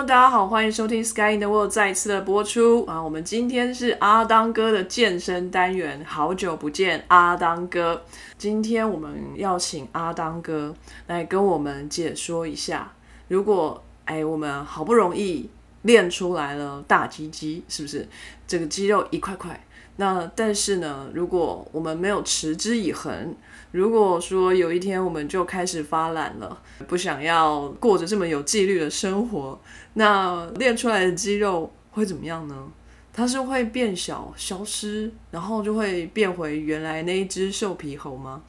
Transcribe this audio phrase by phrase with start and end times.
[0.00, 3.02] 大家好，欢迎收听《Sky in the World》再次的播出啊！
[3.02, 8.02] 我们今天是阿当哥的健身单元，好久不见，阿当哥。
[8.38, 10.74] 今天我们要请阿当哥
[11.06, 12.90] 来跟我们解说一下，
[13.28, 15.50] 如果哎我们好不容易
[15.82, 18.08] 练出来了大鸡鸡，是不是
[18.46, 19.62] 这个肌肉一块块？
[19.96, 23.36] 那但是呢，如果我们没有持之以恒，
[23.72, 29.60] 如果说有一天我们就开始发懒了，不想要过着这么有纪律的生活，
[29.94, 32.68] 那练出来的肌肉会怎么样呢？
[33.12, 38.40] 它是会变小、消失，然后就会变回原来那一只瘦皮猴吗？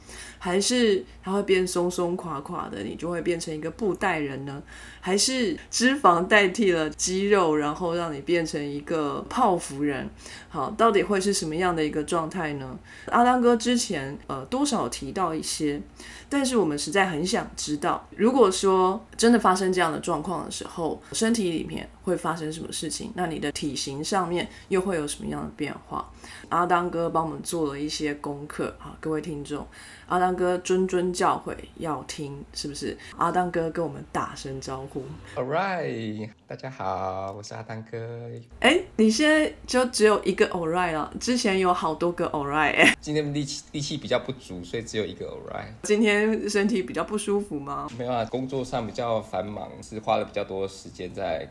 [0.44, 4.60] 还是它会变松松垮垮的，你就会变成一个布袋人呢？
[5.00, 10.10] 还是脂肪代替了肌肉，然后让你变成一个泡芙人？
[10.48, 12.76] 好，到底会是什么样的一个状态呢？
[13.06, 15.80] 阿当哥之前呃多少提到一些，
[16.28, 23.12] 但是我们实在很想知道，如果说真的发生这样的状况的时候，身体里面会发生什么事情？
[23.14, 26.10] 那你的体型上面又会有什么样的变化？
[26.52, 29.66] 阿当哥帮我们做了一些功课啊，各位听众。
[30.06, 32.94] 阿当哥谆谆教诲要听，是不是？
[33.16, 35.02] 阿当哥跟我们打声招呼。
[35.34, 38.30] All right，大家好，我是阿当哥。
[38.60, 42.74] 哎，你现在就只有一个 All right 了，之前有好多个 All right。
[42.74, 45.72] 哎，今天力气力气比较不足，所以只有一个 All right。
[45.84, 47.88] 今天身体比较不舒服吗？
[47.96, 51.48] 没有啊，工作上比较繁忙，是花了比较多时间在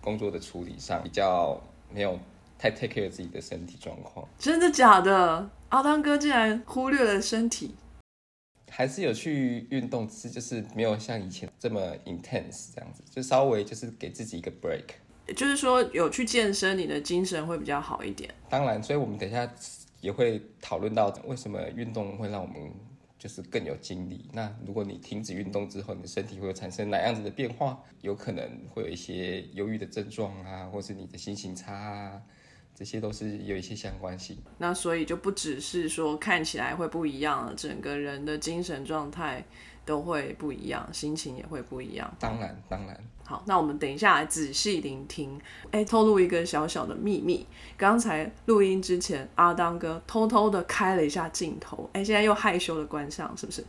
[0.00, 1.60] 工作的处理上，比较
[1.92, 2.16] 没有
[2.64, 4.26] 太 take care 自己的身体状况。
[4.38, 5.50] 真的假的？
[5.68, 7.74] 阿汤哥竟然忽略了身体。
[8.70, 15.34] 还是有去运动，只是就是没有像以前这么 intense 这样子，就稍微就是给自己一个 break。
[15.36, 18.32] 就是说有去健身，你的精神会比较好一点。
[18.48, 19.46] 当然，所以我们等一下
[20.00, 22.72] 也会讨论到为什么运动会让我们
[23.18, 24.30] 就是更有精力。
[24.32, 27.78] 那如果你停止运动之后，你的身体会产生哪样子的变化？
[28.00, 32.22] 有可能会有一些忧郁的症状啊，或是你的心情差啊。
[32.74, 39.44] 这些都是有一些相关性，那所以就不只是说看起来会不一样了，整个人的精神状态
[39.84, 42.12] 都会不一样，心情也会不一样。
[42.18, 43.00] 当然，当然。
[43.26, 45.40] 好，那我们等一下来仔细聆听。
[45.70, 47.46] 哎，透露一个小小的秘密，
[47.76, 53.64] 刚才录音之前，阿当哥偷偷的开了一下镜头，哎，现在又害羞的关上，是不是？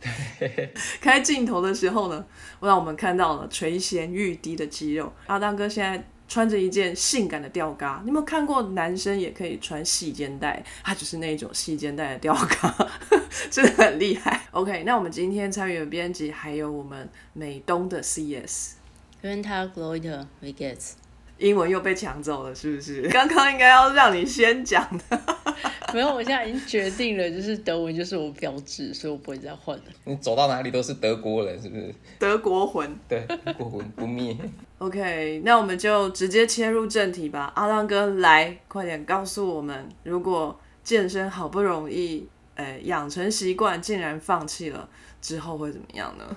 [1.00, 2.26] 开镜头的时候呢，
[2.60, 5.12] 让我们看到了垂涎欲滴的肌肉。
[5.26, 6.04] 阿当哥现在。
[6.28, 10.62] 穿着一件性感的吊嘎，你有没有看过男生也可以穿细肩带？
[10.82, 12.88] 他就是那种细肩带的吊嘎，
[13.50, 14.42] 真的很厉害。
[14.50, 18.72] OK，那我们今天参与的编辑还有我们美东的 CS。
[21.38, 23.02] 英文又被抢走了，是不是？
[23.10, 25.20] 刚刚应该要让你先讲的。
[25.94, 29.84] 没有，我现在已经决定了，就是德文就是我标志，所以我不会再换了。
[30.04, 31.94] 你走到哪里都是德国人，是不是？
[32.18, 33.26] 德国魂，对，
[33.56, 34.36] 国魂不灭。
[34.78, 37.52] OK，那我们就直接切入正题吧。
[37.54, 44.86] 阿浪哥，来，快点告诉我们，如果健身好不容易，哎，养成习惯，竟然放弃了，
[45.22, 46.36] 之后会怎么样呢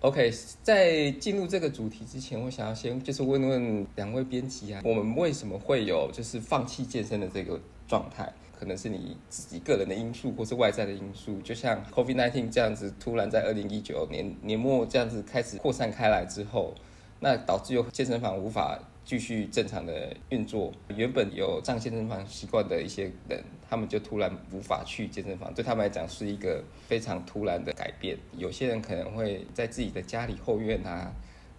[0.00, 0.32] ？OK，
[0.62, 8.32] 在进入这个主题之前，我想要先就是问问两位编辑啊，我们为什么会有就是放弃健身的这个状态？
[8.58, 16.74] 可能是你自己个人的因素，或是外在的因素，就像 COVID-19 这样子，突然在二零一九年年末这样子开始扩散开来之后，
[17.20, 20.72] 那导致有健身房无法继续正常的运作。
[20.88, 28.16] 原本有上健身房习惯的一些人，他们就突然无法去健身房，对他们来讲是一个非常突然的改变。
[28.36, 31.12] 有些人可能会在自己的家里后院啊，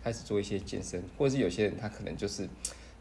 [0.04, 2.50] 开始做一些健身，或者是有些人他可能就是。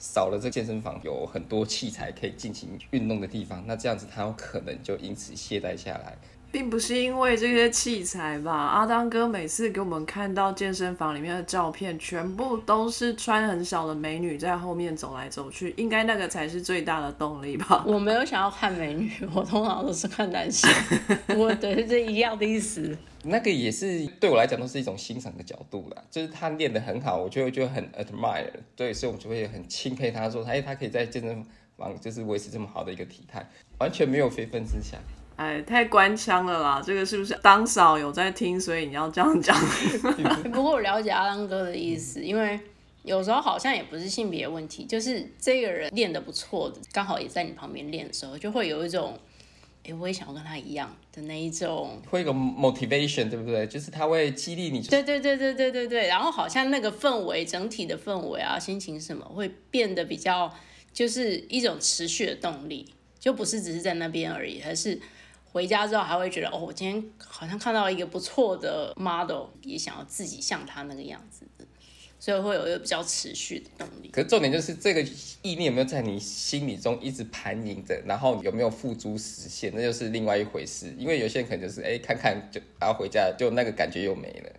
[0.00, 6.16] 少了这健身房有很多器材可以进行运动的地方，那这样子他有可能就因此懈怠下来，
[6.50, 8.53] 并不是因为这些器材吧？
[8.53, 17.85] 阿当哥每次给我们看到健身房里面的照片，全部都是穿很少的美女在后面走来走去，应该那个才是最大的动力吧？
[17.87, 20.71] 我没有想要看美女，我通常都是看男生，
[21.37, 22.97] 我对这一样的意思。
[23.25, 31.45] 那个也是对我来讲都是一种欣赏的角度啦，就是他练得很好，我就就很 admire，对，所以我就会很钦佩他，说哎，他可以在健身
[31.77, 33.47] 房就是维持这么好的一个体态，
[33.81, 34.99] 完全没有非分之想。
[35.38, 39.56] 哎，太官腔了啦，这个是不是当嫂有在听，所以你要这样讲？
[40.52, 42.58] 不过我了解阿当哥的意思，因为
[43.05, 49.17] 有时候好像也不是性别问题，就是这个人练得不错的，刚好也在你旁边练的时候，就会有一种。
[49.85, 53.64] 哎，我也想要跟他一样的那一种，会有个 motivation，对不对？
[53.69, 54.82] 就是他会激励你。
[54.82, 56.08] 对对对对对对对。
[56.08, 60.52] 然后好像那个氛围，整体的氛围啊，心情什么，会变得比较，
[60.93, 65.00] 就是一种持续的动力，就不是只是在那边而已，而是
[65.53, 71.47] 回家之后还会觉得，哦，我今天好像看到一个不错的 model，也想要自己像他那个样子。
[72.21, 74.09] 所以会有一个比较持续的动力。
[74.09, 75.00] 可是重点就是这个
[75.41, 80.93] 意念有没有在你心里中一直盘萦着，然后有没有付诸实现，那就是另外一回事。
[80.99, 84.50] 因为有些人可能就是哎看看就然后回家就那个感觉又没了，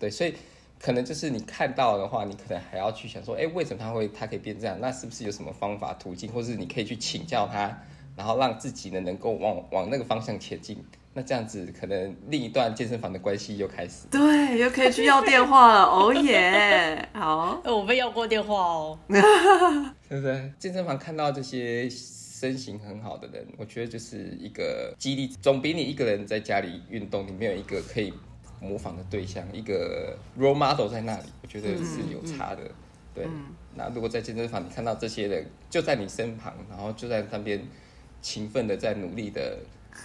[0.00, 0.32] 对，所以
[0.80, 4.78] 可能就是你看到的话，你可能还要去想说，哎，为什么他会他可以变这样？
[4.80, 7.84] 那是不是有什么方法途径，或是你可以去请教他，
[8.16, 10.82] 然后让自己呢能够往往那个方向前进？
[11.16, 14.08] 那这样子可能另一段健身房的关系又开始。
[14.10, 17.08] 对，又可以去要电话了， 哦耶！
[17.12, 18.98] 好，哎，我被要过电话哦。
[20.08, 20.52] 对不对？
[20.58, 28.12] 健身房看到这些身形很好的人，我觉得就是一个激励，总比你一个人在家里运动，你没有一个可以
[28.60, 32.62] 模仿的对象，一个 role model 在那里，我觉得是有差的。
[33.14, 33.24] 对，
[33.76, 37.62] 那如果在健身房你看到这些人就在你身旁，然后就在那边
[38.24, 39.58] 勤奋的在努力的。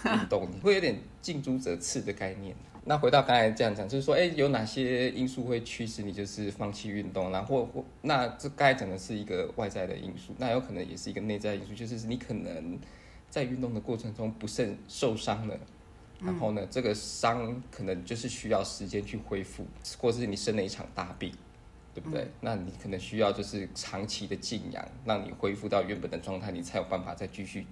[0.04, 2.54] 运动你会有点近朱者赤的概念。
[2.84, 7.32] 那回到刚才这样讲，就是说，哎，有哪些因素会驱使你就是放弃运动？
[7.32, 12.78] 然后或那这刚才讲的是一个外在的因素，那有可能也是一个内在因素，就是你可能
[13.28, 15.58] 在运动的过程中不慎受伤了，
[16.20, 19.66] 然后呢，这个伤可能就是需要时间去恢复，
[19.98, 21.32] 或是你生了一场大病，
[21.92, 22.28] 对不对？
[22.40, 27.66] 那你可能需要就是长期的静养，让你恢复到原本的状态，你才有办法再继续。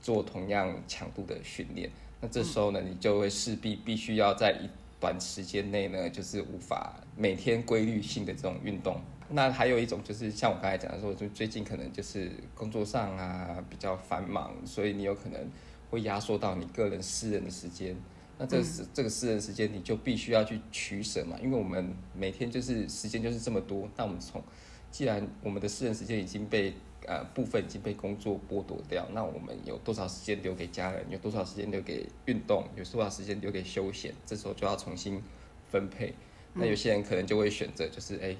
[0.00, 1.90] 做同样强度的训练，
[2.20, 4.68] 那这时候呢，你就会势必必须要在一
[5.00, 9.00] 短时间内呢，就是无法每天规律性的这种运动。
[9.30, 15.38] 那还有一种就是像我刚才讲的说，就最近可能就是工作上啊比较繁忙，所以你有可能
[15.90, 17.94] 会压缩到你个人私人的时间。
[18.38, 24.42] 那这是这个私人时间，你就必须要去取舍嘛，因为我们每天就是时间就是这么多，那我们从
[24.90, 26.72] 既然我们的私人时间已经被
[27.08, 31.06] 呃，部分已经被工作剥夺掉，那我们有多少时间留给家人？
[31.08, 32.68] 有多少时间留给运动？
[32.76, 34.12] 有多少时间留给休闲？
[34.26, 35.22] 这时候就要重新
[35.70, 36.12] 分配。
[36.52, 38.36] 那有些人可能就会选择，就是哎，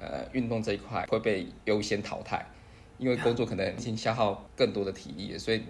[0.00, 2.44] 呃，运动这一块会被优先淘汰，
[2.98, 5.62] 因为工作可能已经消耗更多的体力了，所以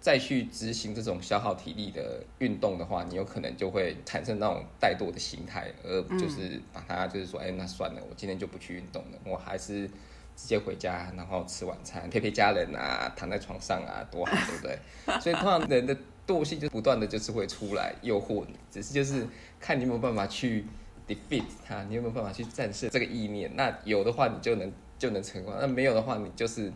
[0.00, 9.90] 再去执行这种消耗体力的运动的话，你有可能就会产生那种怠惰的心态，而就是把它就是说，哎，那算了，我今天就不去运动了，我还是。
[10.36, 14.78] 直接回家，然后吃晚餐，陪陪家人啊，躺在床上啊，多好，对不对？
[15.20, 15.96] 所以通常人的
[16.26, 19.26] 惰性就不断的就是会出来诱惑你，只是就是
[19.60, 20.64] 看你有没有办法去
[21.06, 23.54] defeat 它，你有没有办法去战胜这个意念。
[23.54, 26.72] 那有的话，你就能就能成功；那没有的话，你就是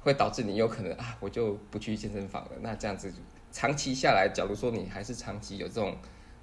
[0.00, 2.50] 会导致你有可能啊，我就不去健身房了。
[2.60, 3.12] 那这样子
[3.52, 5.96] 长期下来，假如说你还是长期有这种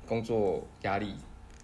[0.07, 1.15] 工作压力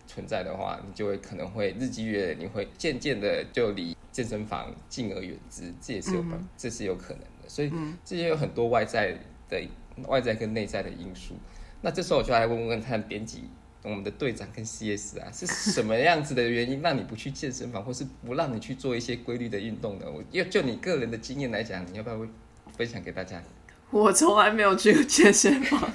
[0.08, 3.96] 存在的话，你就会可能会日积月累，你会渐渐的就离。
[4.16, 7.50] 健身房敬而远之，这也是有办，这是有可能的。
[7.50, 7.70] 所以
[8.06, 9.12] 这些有很多外在
[9.50, 9.62] 的、
[10.08, 11.36] 外在跟内在的因素。
[11.82, 13.50] 那这时候我就来问问看编辑，
[13.84, 20.06] 我们的队长跟 CS 啊，是什么样子的原因让你不去健身房，或是不让你去做一些规律的运动呢？
[20.10, 22.18] 我就就你个人的经验来讲，你要不要
[22.78, 23.44] 分享给大家？
[23.92, 25.92] 我从来没有去过健身房，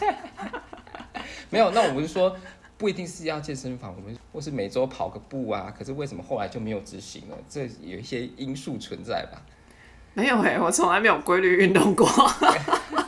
[1.48, 1.70] 没有。
[1.70, 2.36] 那我们就说。
[2.80, 5.70] 不一定是要健身房，我们或是每周跑个步啊。
[5.78, 7.36] 可是为什么后来就没有执行了？
[7.46, 9.42] 这有一些因素存在吧？
[10.14, 12.08] 没有哎，我从来没有规律运动过。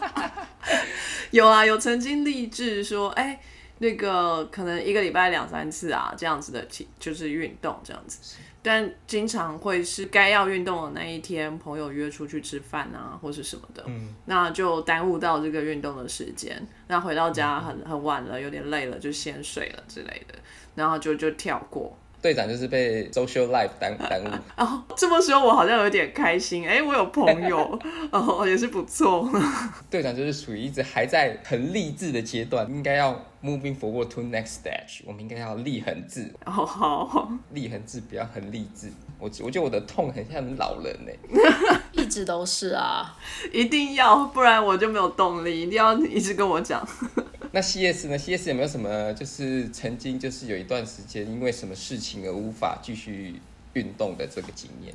[1.32, 3.40] 有啊，有曾经立志说，哎，
[3.78, 8.36] 那个可能一个礼拜两三次啊，这样子的就是运动这样子。
[8.62, 13.84] 但经常会是该要运动的那一天，朋友约出去吃饭啊，或是什么的，
[14.26, 16.64] 那就耽误到这个运动的时间。
[16.86, 20.34] 那回到家很很晚了，有点累了，就先睡了之类的，
[20.74, 21.98] 然后就就跳过。
[22.22, 24.28] 队长就是被 social life 耽 耽误。
[24.56, 26.66] 哦，这么说，我好像有点开心。
[26.66, 27.78] 哎，我有朋友，
[28.12, 29.28] 哦，也是不错。
[29.90, 33.12] 队长就是属于一直还在很励志的阶段，应该要
[33.42, 35.02] moving forward to next stage。
[35.04, 36.32] 我们应该要立恒志。
[36.46, 38.88] 哦，好，立恒志不要很励志。
[39.18, 41.12] 我我觉得我的痛很像老人呢。
[41.92, 43.16] 一直都是啊，
[43.52, 45.62] 一定要，不然我就没有动力。
[45.62, 46.86] 一定要一直跟我讲。
[47.52, 53.34] 那 CS 呢？CS 有没有什么就是曾经就是有一段时间因为什么事情而无法继续
[53.74, 54.94] 运动的这个经验？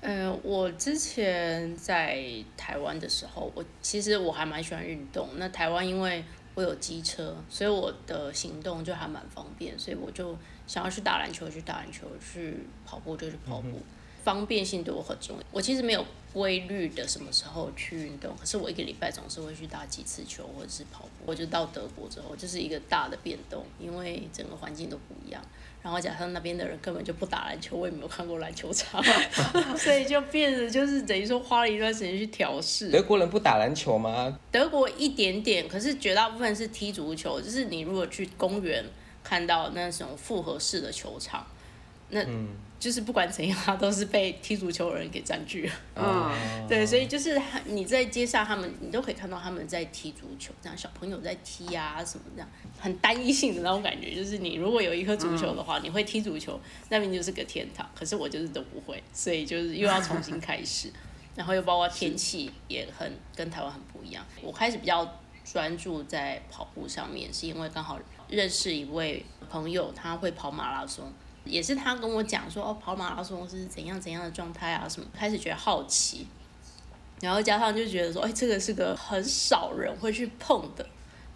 [0.00, 2.24] 呃，我之前在
[2.56, 5.28] 台湾的时候，我其实我还蛮喜欢运动。
[5.36, 6.24] 那台湾因为
[6.54, 10.34] 我有机车，所以我的行动就还蛮方便，所以我就
[10.66, 12.54] 想要去打篮球去打篮球，去
[12.86, 13.82] 跑步就去跑步。
[14.24, 15.42] 方便性对我很重要。
[15.50, 16.04] 我其实没有
[16.38, 21.10] 规律的什么时候去运动，可是我一个礼拜总是会去打几次球或者是跑步。
[21.26, 25.42] 我就到德国之后，就是一个大的变动，因为整个环境都不一样。
[25.82, 29.02] 然后加上那边的人根本就不打篮球，我也没有看过篮球场，
[29.76, 32.92] 所以就变得就是等于说花了一段时间去调试。
[32.92, 34.38] 德国人不打篮球吗？
[34.52, 37.40] 德国一点点，可是绝大部分是踢足球。
[37.40, 38.84] 就是你如果去公园
[39.24, 41.44] 看到那种复合式的球场。
[42.10, 42.24] 那
[42.78, 45.72] 就是不管怎样，他 都是被踢足球的人给占据了。
[45.96, 46.30] 嗯
[46.68, 54.14] 对，所以就是你在街上，他们你都可以看到他们在踢足球，这样小朋友在踢啊什么这样，很单一性的那种感觉。
[54.14, 57.88] 就是你如果有一颗足球的话，你会踢足球，那边就是个天堂。
[57.94, 60.92] 可是我就是都不会，所以就是又要重新开始，
[61.34, 64.24] 然后又包括天气也很跟台湾很不一样。
[64.40, 71.10] 我开始比较专注在跑步上面，是因为刚好认识一位朋友，他会跑马拉松。
[71.48, 76.26] 也是他跟我讲说，哦，跑马拉松是怎样怎样的状态啊，什么，开始觉得好奇，
[77.20, 80.86] 然后加上就觉得说，哎，这个是个很少人会去碰的。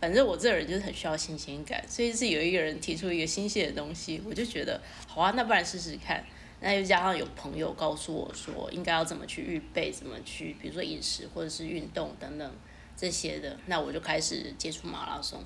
[0.00, 6.24] 反正我这人就是很需要新鲜感，所以是有一个人提出一个新鲜的东西，我就觉得好啊，那不然试试看。
[6.60, 12.52] 那又加上有朋友告诉我说，应该要怎么去预备，怎么去，比如说饮食或者是运动等等
[12.96, 15.42] 这些的，那我就开始接触马拉松。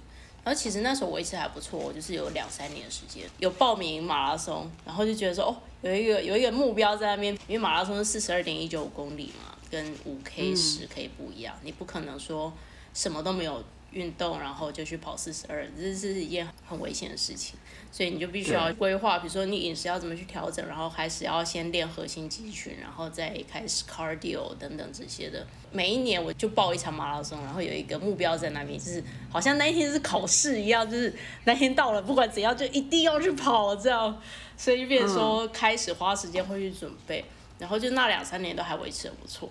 [0.46, 12.52] 然后其实那时候维持还不错，我就是有两三年的时间有报名马拉松，然后就觉得说哦，有一个有一个目标在那边，因为马拉松是四十二点一九五公里嘛，跟五 K 十 K 不一样，你不可能说
[12.94, 13.60] 什么都没有
[13.90, 17.56] 运动，然后就去跑四十二，这是一件很危险的事情，
[17.96, 25.46] 所以你就必须要规划，比如说你饮食要怎么去调整，然后开始要先练核心肌群，然后再开始 cardio 等等这些的。
[25.72, 31.10] 每一年我就报一场马拉松，然后有一个目标在那边，就是好像那一天是考试一样，就是
[31.44, 34.20] 那天到了，不管怎样就一定要去跑这样，
[34.58, 37.24] 所以就变说开始花时间会去准备，
[37.58, 39.48] 然后就那两三年都还维持的不错。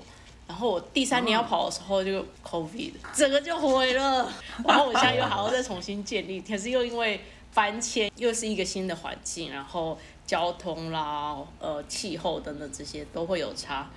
[0.47, 4.31] 然后我第三年要跑的时候就 COVID，整个就毁了。
[4.63, 7.19] 然后我现在又还要再重新建立，可是又因为
[7.55, 9.97] 搬迁，又是一个新的环境，然后
[10.27, 13.89] 交通啦、呃气候等等这些都会有差。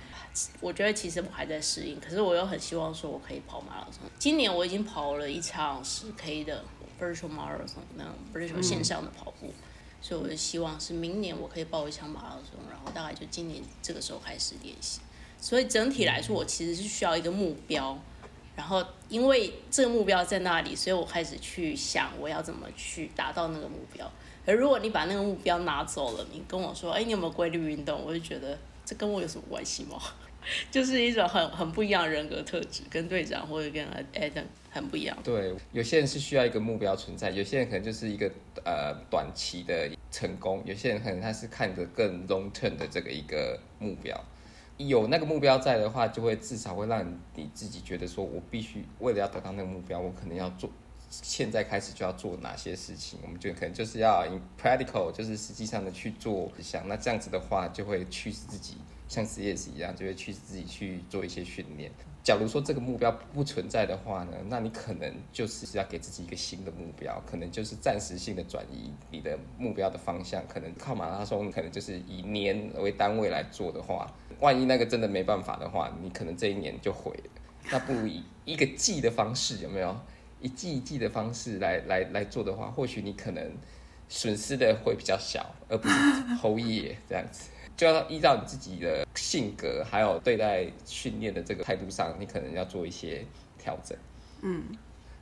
[0.61, 4.03] 我觉得其实我还在适应，可是我又很希望说我可以跑马拉松。
[4.17, 6.63] 今年我已经跑了一场十 K 的
[6.99, 9.53] virtual marathon，那种 virtual 线上的跑步，
[10.01, 15.01] 所以我就希望是明年我可以报一场马拉松，然后大概就今年这个时候开始练习。
[15.41, 17.97] 所以整体来说，我其实是需要一个目标，
[18.59, 24.11] 然后因为这个目标在那里，所以我开始去想我要怎么去达到那个目标。
[24.45, 28.03] 而如果你把那个目标拿走了，你跟我说，哎，你有没有规律运动？
[28.05, 29.97] 我就觉得这跟我有什么关系吗？
[30.69, 35.17] 就是一种很很不一样的人格特质，跟队长或者跟 Adam 很不一样。
[35.23, 38.29] 对，有些人是需要一个目标存在，有些人可能就是一个
[38.65, 44.21] 呃短期的成功，有些人可能他是看着更 long term 的这个一个目标。
[44.87, 47.05] 有那个目标在的话，就会至少会让
[47.35, 50.69] 你自己觉得说，我必须为了要达到那个目标，我可能要做，
[51.09, 53.19] 现在开始就要做哪些事情。
[53.21, 56.87] 我们就可能就是要 in practical，就是实际上的去做一项。
[56.87, 58.77] 那这样子的话，就会驱使自己
[59.09, 61.91] 像 CS 一样，就会驱使自己去做一些训练。
[62.21, 70.45] 假如说这个目标不存在的话呢，那你可能就是要给自己一个新的目标，可能就是暂时性的转移你的目标的方向。
[70.47, 74.05] 可能靠马拉松，可能就是以年为单位来做的话，
[74.39, 77.29] 万一那个真的没办法的话，你可能这一年就毁了。
[77.71, 79.95] 那不如以一个季的方式，有没有
[80.41, 83.51] 一季一季的方式来来来做的话，或许你可能
[84.07, 85.95] 损失的会比较小，而不是
[86.35, 87.49] 后夜这样子。
[87.77, 93.23] 就要依照你自己的性格，还有对待训练的这个态度上，你可能要做一些
[93.57, 93.97] 调整。
[94.41, 94.63] 嗯，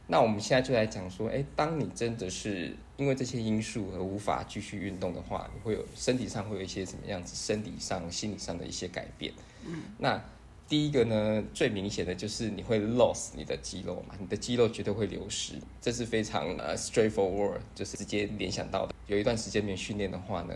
[0.07, 9.33] 那我们现在就来讲说，哎，当你真的是因为这些因素而无法继续运动的话，你会有身体上会有一些什么样子，身体上、心理上的一些改变。
[9.65, 10.23] 嗯，那
[10.67, 18.95] 第一个呢，最明显的就是你会 loss 你的肌肉嘛，你的肌肉绝对会流失，这是非常呃 straightforward，就是直接联想到的。
[19.07, 20.53] 有一段时间没有训练的话呢。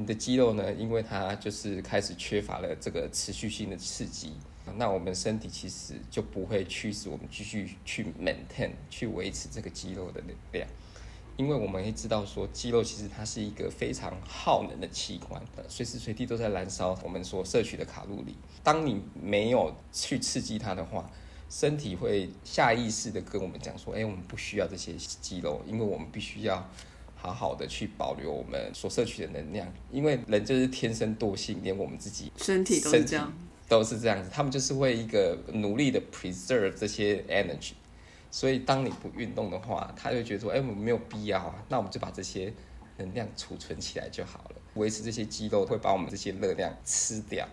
[0.00, 4.32] 你的肌肉呢，因为它就是开始缺乏了这个持续性的刺激，
[4.76, 10.68] 那我们身体其实就不会驱使我们继续去 maintain 去维持这个肌肉的能量，
[11.36, 18.36] 因为我们会知道说，肌肉其实它是一个非常耗能的器官，随时随地都在燃烧我们所摄取的卡路里。
[18.62, 21.10] 当你没有去刺激它的话，
[21.48, 26.68] 身体会下意识的跟我们讲说，哎，我们不需要这些肌肉，因为我们必须要。
[27.20, 33.36] 好好的去保留我们所摄取的能量，因为人就是天生惰性，连我们自己身体都是这样，
[33.68, 34.30] 都是这样子。
[34.32, 37.72] 他们就是为一个努力的 preserve 这些 energy，
[38.30, 42.52] 所以当你不运动的话，他就觉得说，哎，我们没有必要啊，那我们就把这些
[42.96, 47.46] 能量储存起来就好了，维持这些肌肉会把我们这些热量吃掉。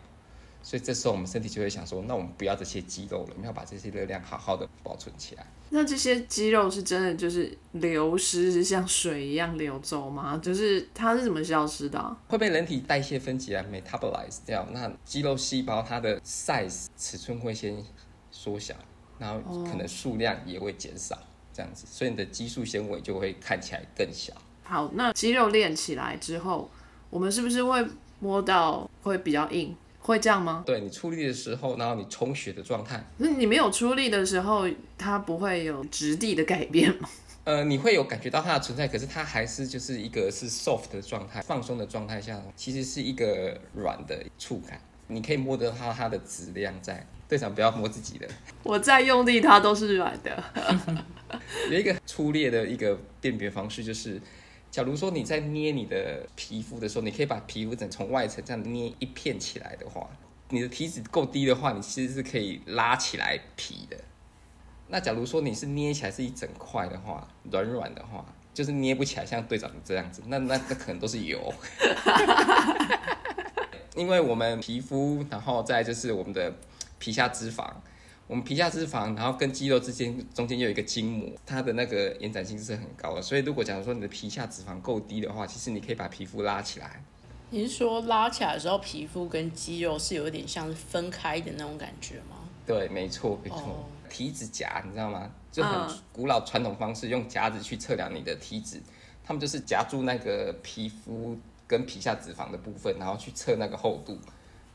[0.65, 5.45] 所以这时候我们身体就会想说，那我们不要这些肌肉了，我们要把这些热量好好的保存起来。
[5.69, 10.39] 那这些肌肉是真的就是流失，是像水一样流走吗？
[10.41, 12.17] 就是它是怎么消失的？
[12.27, 14.67] 会被人体代谢分解啊 metabolize 掉。
[14.71, 17.77] 那肌肉细胞它的 size 尺寸会先
[18.31, 18.73] 缩小，
[19.19, 21.15] 然后可能数量也会减少，
[21.53, 24.33] 这样子，所以你的肌素纤维就会看起来更小。
[24.63, 26.67] 好，那肌肉练起来之后。
[27.11, 27.85] 我们是不是会
[28.19, 29.73] 摸到会比较硬？
[30.07, 30.63] 会这样吗？
[30.65, 37.09] 对你出力的时候，然后你充血的状态，那你没有出力的时候，它不会有质地的改变吗？
[37.43, 47.05] 呃，你会有感觉到它的存在，可是它还是就是一个是 soft 的状态，放松的状态下，其实是一个软的触感，你可以摸得到它的质量在。
[47.27, 48.27] 队长不要摸自己的，
[48.61, 50.43] 我再用力，它都是软的。
[51.71, 54.21] 有一个粗略的一个辨别方式，就是
[54.75, 60.05] 假如说你在捏你的皮肤的时候，你可以把皮肤整从外层这样捏一片起来的话，
[60.49, 63.95] 你的体脂够低的话，你其实是可以拉起来皮的。
[64.89, 71.53] 那假如说你是捏起来是一整块的话，软软的话，就是捏不起来，像队长这样子，那那那可能都是油。
[73.95, 76.53] 因为我们皮肤，然后再就是我们的
[76.99, 77.65] 皮下脂肪，
[78.27, 83.21] 我们皮下脂肪，然后跟肌肉之间中间有一个筋膜，它的那个延展性是很高的。
[83.21, 87.03] 所以如果假如说你的皮下脂肪够低的话，其实你可以把皮肤拉起来。
[87.51, 92.37] 你是说拉起来的时候，皮肤跟肌肉是有点像是分开的那种感觉吗？
[92.65, 93.59] 对，没错，没错。
[93.59, 95.29] 哦体脂夹，你知道吗？
[95.51, 98.79] 就很古老传统方式，用夹子去测量你的体脂。
[99.25, 101.35] 他们就是夹住那个皮肤
[101.67, 104.17] 跟皮下脂肪的部分，然后去测那个厚度，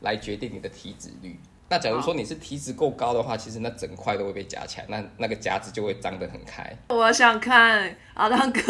[0.01, 1.39] 来决定你的体脂率。
[1.71, 6.69] 那假如说你是体脂够高的话，其实那整块都会被夹起来，那那个夹子就会张得很开。
[6.89, 8.61] 我想看阿当哥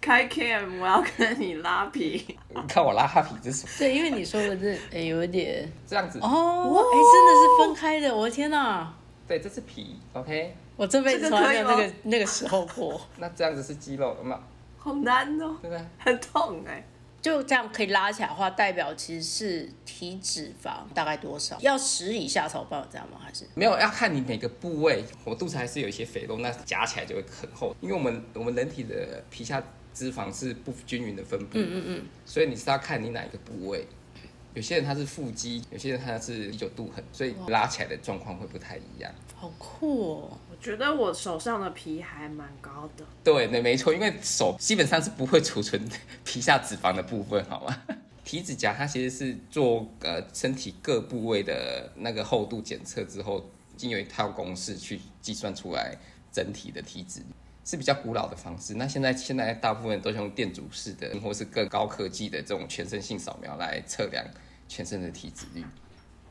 [0.00, 2.38] 开 cam，我要跟你拉皮。
[2.48, 3.72] 你看我拉哈皮这是什么？
[3.78, 8.90] 对，因为你说的这诶有一点这样子，哦，哎、真的是分开的，我的天哪！
[9.28, 10.56] 对，这是皮，OK。
[10.78, 14.40] 我这辈子从来没有那个那个时候过， 那这样子是肌肉，有没有？
[14.78, 15.84] 好难哦，对不对？
[15.98, 16.82] 很痛哎、
[17.22, 21.58] 就这样可以拉起来的话，代表其实是体脂肪大概多少？
[21.60, 23.18] 要十以下才有办法这样吗？
[23.22, 25.04] 还是没有，要看你每个部位。
[25.24, 33.86] 我肚子还是有一些肥肉，那夹起来就会很厚，因为我们我们人体的皮下脂肪是不均匀的分布，嗯嗯嗯，所以你是要看你哪一个部位。
[34.52, 39.12] 有些人他是腹肌，有些人他是啤酒肚很，所以拉起来的状况会不太一样。
[39.36, 40.38] 好酷哦！
[40.60, 43.04] 觉得我手上的皮还蛮高的。
[43.24, 45.80] 对，那没错，因为手基本上是不会储存
[46.24, 47.82] 皮下脂肪的部分，好吗？
[48.22, 55.96] 体脂夹它其实是做呃身体各部位的那个厚度检测之后，经由一套公式去计算出来
[56.30, 57.26] 整体的体脂率，
[57.64, 58.74] 是比较古老的方式。
[58.74, 64.24] 那现在现在大部分都是用电阻式的或是更高科技的这种全身性扫描来测量
[64.68, 65.64] 全身的体脂率，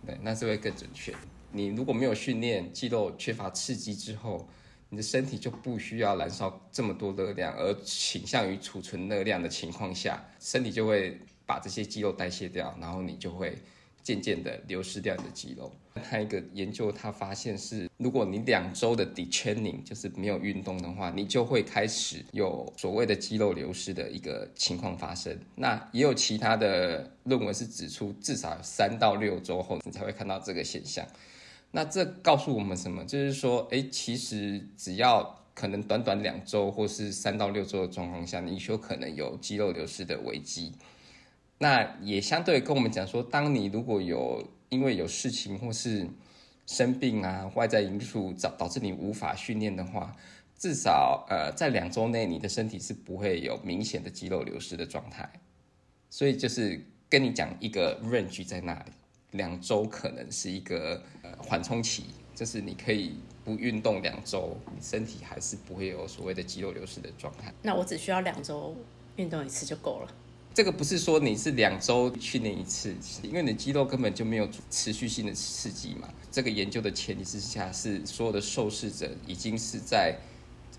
[0.06, 1.14] 对，那是会更准确。
[1.52, 4.48] 你如果没有训练，肌肉缺乏刺激之后，
[4.90, 13.58] 你的身体就不需要燃烧这么多热量，而倾向于储存热量的情况下，身体就会把这些肌肉代谢掉，然后你就会
[14.04, 15.72] 渐渐的流失掉你的肌肉。
[16.02, 25.38] 他一个研究，他发现是，如果你两周的 detraining 就是没有运动的话，你就会开始有所谓的肌肉流失的一个情况发生。
[25.56, 31.06] 那也有其他的论文是指出，至少三到六周后，你才会看到这个现象。
[31.72, 33.06] 那这告诉我们什么？
[33.06, 40.74] 就是说，哎，其实只要可能短短两周或是三到六周的状况下，你就可能有肌肉流失的危机。
[41.60, 46.08] 那也相对跟我们讲说，当你如果有因为有事情或是
[46.66, 50.16] 生病啊，外在因素导导致你无法训练的话，
[50.58, 55.30] 至少呃在两周内，你的身体是不会有明显的肌肉流失的状态。
[56.10, 58.92] 所以就是跟你讲一个 range 在那里，
[59.32, 63.16] 两周可能是一个呃缓冲期，就是你可以
[63.46, 67.54] 不运动两周，你身体还是不会有所谓的肌肉流失的状态。
[67.62, 68.76] 那我只需要两周
[69.18, 70.12] 运动一次就够了。
[70.52, 76.10] 这个不是说你是两周训练一次，因为你的肌肉根本就没有持续性的刺激嘛。
[76.32, 80.18] 这个研究的前提之下是所有的受试者已经是在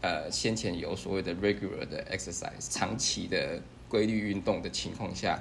[0.02, 5.40] 呃先前有所谓的 regular 的 exercise 长期的规律运动的情况下，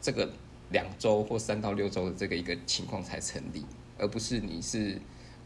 [0.00, 0.32] 这个
[0.70, 3.64] 两周或三到六周的这个一个情况才成立，
[3.98, 5.00] 而不是你是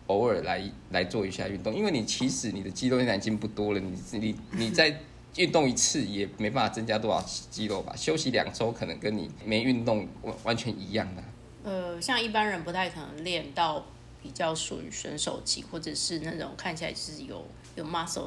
[0.07, 5.01] 偶尔来来做一下运动，因为你其实你的肌肉现在已经不多了，你你你在。
[5.37, 11.23] 运动一次也没办法增加多少肌肉吧，休息两周可能跟你没运动完完全一样的。
[11.63, 13.87] 呃，像一般人不太可能练到
[14.21, 18.27] 比较属于选手级，或者是那种看起来是有有 muscle，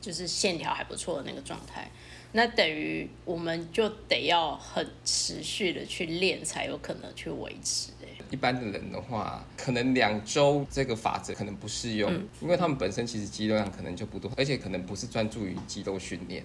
[0.00, 1.88] 就是线条还不错的那个状态。
[2.32, 8.06] 那等于我们就得要很持续的去练，才有可能去维持、欸。
[8.30, 16.44] 一般的人的话，可能两周这个法则可能不适用，因为他们本身其实肌肉量可能就不多，而且可能不是专注于肌肉训练，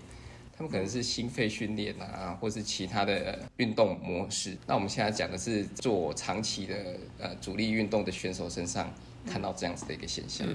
[0.58, 4.58] 他们可能是心肺训练啊，或是其他的运动模式。
[4.66, 6.76] 那我们现在讲的是做长期的
[7.20, 8.92] 呃主力运动的选手身上
[9.28, 10.48] 看到这样子的一个现象。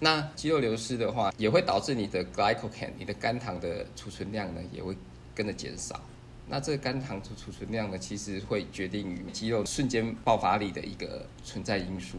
[0.00, 4.96] 那肌肉流失的话，也会导致你的 glycogen，你的肝糖的储存量呢，也会
[5.34, 6.00] 跟着减少。
[6.46, 12.18] 那这个肝糖储储存量呢，其实会决定于肌肉瞬间爆发力的一个存在因素，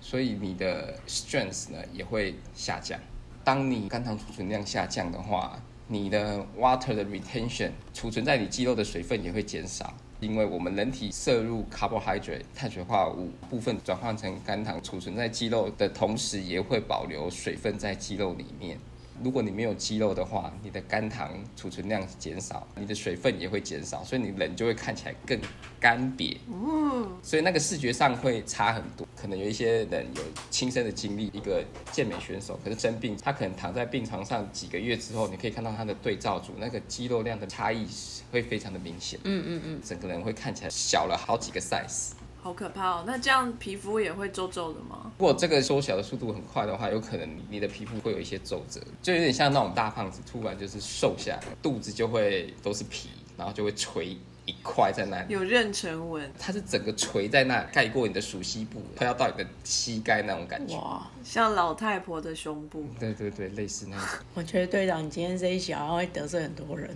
[0.00, 2.98] 所以你的 strength 呢也会下降。
[3.44, 18.78] 当你肝糖储存量下降的话，你的 water 的 retention 储存在你肌肉的水分也会减少，因为我们人体摄入 carbohydrate 碳水化合物部分转换成肝糖储存在肌肉的同时，也会保留水分在肌肉里面。
[19.22, 25.38] 如果你没有肌肉的话，你的肝糖储存量减少，你的水分也会减少，所以你人就会看起来更
[25.78, 26.36] 干瘪。
[26.48, 29.06] 嗯所以那个视觉上会差很多。
[29.16, 37.86] 可能有一些人有亲身的经历，一个健美选手可是生病，他可能躺在病床上几个月之后，你可以看到他的对照组那个肌肉量的差异
[38.30, 39.18] 会非常的明显。
[39.24, 42.10] 嗯嗯嗯，整个人会看起来小了好几个 size。
[42.44, 43.04] 好可怕哦！
[43.06, 45.10] 那这样皮肤也会皱皱的吗？
[45.16, 55.32] 如果这个缩小的速度很快的话，有可能你的皮肤会有一些皱褶，就有点像那种大胖子突然就是瘦下来，肚子就会都是皮，然后就会垂一块在那里。
[55.32, 60.76] 有妊娠纹，它是整个垂在那，盖过你的熟悉部，快要到你的膝盖那种感觉。
[60.76, 64.06] 哇，像老太婆的胸部，对对对，类似那种。
[64.34, 66.94] 我觉得队长你今天这一集好像会得罪很多人。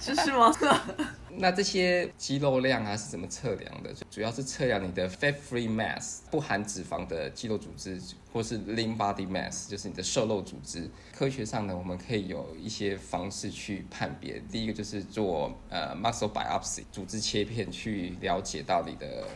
[0.00, 0.52] 这是吗？
[1.36, 3.92] 那这些肌肉量啊是怎么测量的？
[4.10, 8.00] 主要是测量你的 fat-free mass，不含脂肪的肌肉组织，
[8.32, 10.88] 或是 lean body mass，就是你的瘦肉组织。
[11.12, 14.40] 科学上呢，我们可以有一些方式去判别。
[14.50, 19.26] 第一个就是做呃 muscle biopsy，组织切片去了解到你的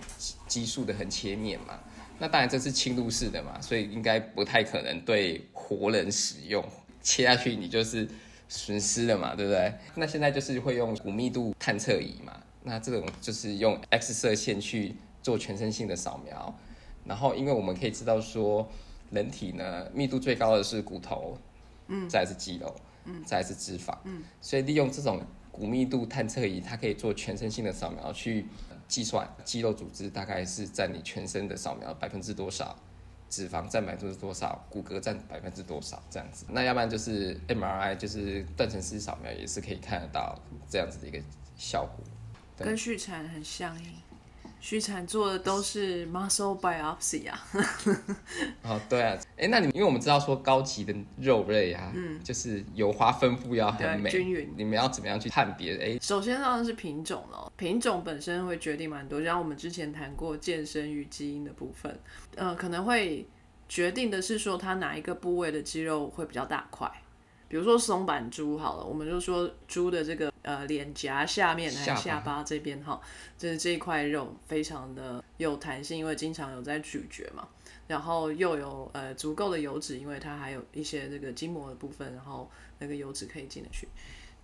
[0.46, 1.78] 激素的横切面嘛。
[2.18, 6.64] 那当然这是侵入式的嘛，所以应该不太可能对活人使用。
[7.02, 8.08] 切下去你就是。
[8.48, 9.72] 损失了嘛，对不对？
[9.94, 12.32] 那现在就是会用骨密度探测仪嘛，
[12.62, 16.54] 那这种就是用 X 射线去做全身性的扫描，
[17.04, 18.68] 然后因为我们可以知道说，
[19.10, 21.36] 人体呢密度最高的是骨头，
[21.88, 25.20] 嗯，再是肌肉，嗯，再是脂肪，嗯，所以利用这种
[25.52, 28.46] 骨密度探测仪，它可以做全身性的扫描去
[28.86, 32.74] 计算肌肉组织大概是占你全身的扫描百分之多少。
[33.28, 36.46] 脂肪占百分之多少，骨骼占百分之多少，这样子。
[36.48, 40.38] 那要不然就是 MRI，就是断层式扫描，也是可以看得到
[40.70, 41.20] 这样子的一个
[41.56, 42.04] 效果。
[42.56, 43.94] 跟续产很像诶，
[44.60, 47.46] 续产做的都是 muscle biopsy 啊。
[48.62, 55.76] 哦，对啊，哎，那你因为我们知道说高级的肉类啊，嗯，就是油花分布要很美均匀，你们要怎么样去判别？
[55.78, 61.98] 哎，首先当然是品种了，品种本身会决定蛮多，就像我们之前谈过健身与基因的部分，
[62.36, 63.26] 呃，可能会
[63.68, 66.90] 决定的是说它哪一个部位的肌肉会比较大块。
[67.48, 73.00] 比如说松板猪好了，我们就说猪的这个呃脸颊下面还有下巴这边哈，
[73.38, 77.48] 就是这一块肉非常的有弹性，因为经常有在咀嚼嘛，
[77.86, 83.88] 然后又有呃足够的油脂，因为它还有一些这个筋膜的部分，然后那个油脂可以进得去。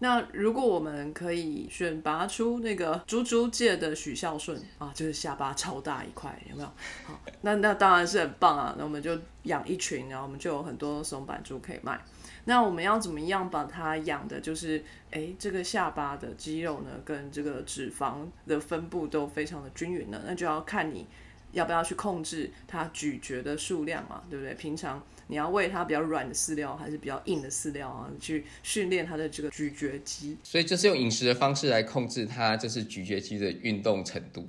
[0.00, 6.68] 那如果我们可以选拔出那个猪猪界的许孝顺啊，就是下巴超大一块，有没有？
[7.06, 11.98] 好，那那当然是很棒啊，那我们就养一群，然后我们就有很多松板猪可以卖。
[12.46, 20.20] 那我们要怎么样把它养的，就是哎，这个下巴的肌肉呢，跟这个脂肪的分布都非常的均匀呢？
[20.26, 21.06] 那就要看你
[21.52, 24.52] 要不要去控制它咀嚼的数量嘛，对不对？
[24.54, 28.10] 平常你要喂它比较软的饲料，还是比较硬的饲料啊？
[28.20, 30.36] 去训练它的这个咀嚼肌。
[30.42, 34.46] 所以就是用饮食的方式来控制它，就是咀嚼肌的运动程度。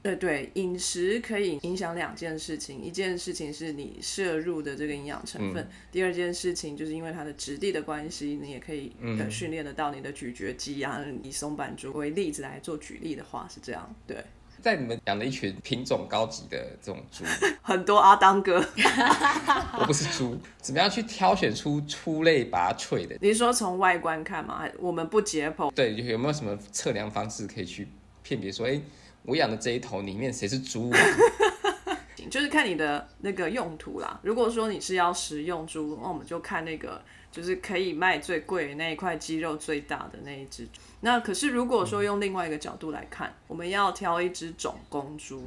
[0.00, 11.04] 对对，饮食可以影响两件事情，一件事情是你摄入的这个营养成分，第二件事情就是因为它的质地的关系，你也可以呃训练得到你的咀嚼肌啊。
[11.22, 14.24] 以松板猪为例子来做举例的话是这样，对。
[14.60, 17.24] 在你们养了一群品种高级的这种猪，
[17.62, 18.56] 很多阿当哥，
[19.78, 23.16] 我不是猪，怎么样去挑选出出类拔萃的？
[23.20, 27.88] 你说从外观看吗，我们不解剖，对，有没有什么测量方式可以去
[28.22, 28.80] 辨别说，哎？
[29.24, 30.90] 我养的这一头里面谁是猪？
[32.30, 34.18] 就是看你的那个用途啦。
[34.22, 40.66] 如果说你是要食用猪，那我们就看那个就是可以卖最贵那一块肌肉最大的那一只。
[41.00, 45.42] 那可是如果说用另外一个角度来看，我们要挑一只种公猪，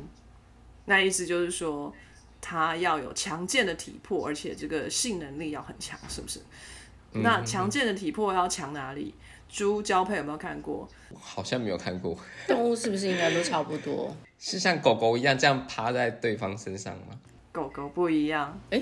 [0.86, 1.94] 那意思就是说
[2.39, 6.39] 它要有强健的体魄，而且这个性能力要很强，是不是？
[7.13, 9.13] 那强健的体魄要强哪里？
[9.50, 10.88] 猪交配有没有看过？
[11.20, 12.17] 好像没有看过。
[12.48, 14.15] 动物是不是应该都差不多？
[14.39, 17.20] 是像狗狗一样这样趴在对方身上吗？
[17.52, 18.82] 狗狗不一样，哎，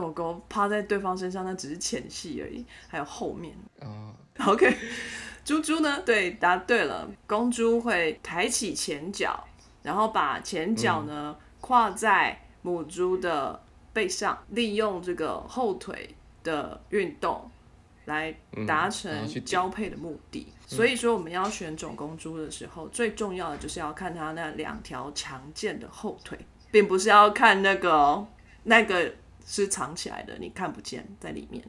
[0.00, 3.54] 狗狗趴在对方身上那只是前戏而已，还有后面。
[3.80, 4.14] 哦
[4.46, 4.74] ，OK，
[5.44, 6.00] 猪猪呢？
[6.04, 7.08] 对，答对了。
[7.26, 9.44] 公猪会抬起前脚，
[9.82, 17.50] 然后把前脚呢跨在母猪的背上，利用这个后腿的运动。
[18.06, 18.34] 来
[18.66, 26.36] 达成交配的目的，所以说我们要选种公猪的时候，最重要的就是要看它那两条强健的后腿，
[26.72, 28.26] 并不是要看那个哦
[28.64, 29.14] 那个
[29.50, 31.60] 是藏起来的，你看不见在里面。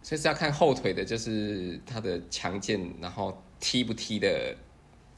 [0.00, 4.56] 所以是要看后腿的，就是它的强健，然后踢不踢的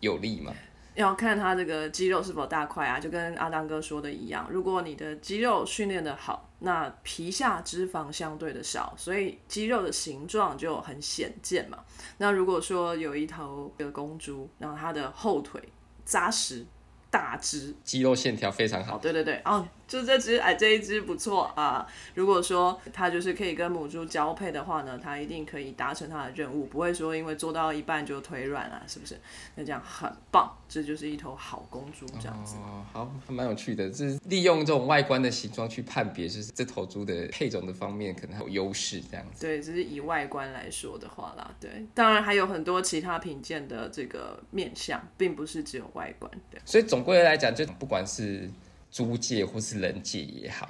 [0.00, 0.52] 有力嘛。
[0.96, 11.78] 要看它这个肌肉是否大块啊，就跟阿当哥说的一样，如果你的肌肉训练的好，那皮下脂肪相对的少，所以肌肉的形状就很显见嘛。
[12.18, 15.62] 那如果说有一头的公猪，然后它的后腿
[16.04, 16.66] 扎实
[17.08, 21.84] 大只，肌肉线条非常哦好，，对对对，哦，就这只哎这一只不错啊。
[22.14, 29.18] 如果说它就是可以跟母猪交配的话呢，它一定可以达成它的任务，不会说因为做到一半就腿软啊，是不是？
[29.56, 32.54] 那这样很棒，这就是一头好公猪这样子。
[32.58, 39.44] 哦，好，还蛮有趣的，就是利用这种外观的形状去判别，就是这头猪的配种的方面可能还有优势这样子。
[39.44, 46.30] 对，只是以外观来说的话啦，对，当然还有很多其他品鉴的这个面相，并不是只有外观。
[46.48, 48.48] 对，所以总归来讲，就不管是
[48.90, 50.68] 猪界或是人界也好，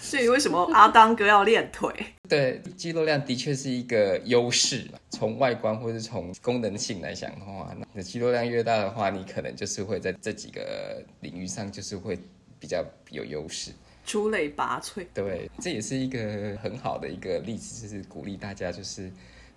[0.00, 1.94] 所以为什么阿当哥要练腿？
[2.28, 4.98] 对肌肉量的确是一个优势嘛。
[5.10, 12.18] 从外观或是从功能性来讲的话，那你的肌肉量越大的话，你可能就是会在这几个领域上就是会
[12.58, 13.72] 比较有优势。
[14.06, 15.06] 出类拔萃。
[15.12, 19.10] 对，这也是一个很好的一个例子，就是鼓励大家就是。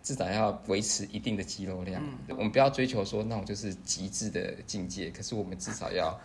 [0.03, 6.19] 至少要维持一定的肌肉量，我们不要追求说那种就是极致的境界，可是我们至少要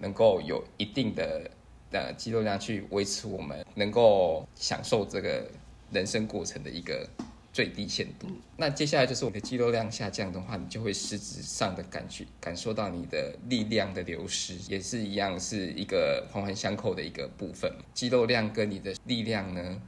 [0.00, 1.48] 能够有一定的
[1.92, 5.48] 呃肌肉量去维持我们能够享受这个
[5.92, 7.08] 人生过程的一个
[7.52, 8.26] 最低限度。
[8.56, 17.70] 那接下来就是我们的肌肉量下降的话，你就会实质上的感觉感受到你的力量的流失，也是一样是一个环环相扣的一个部分。
[17.92, 19.80] 肌肉量跟你的力量呢，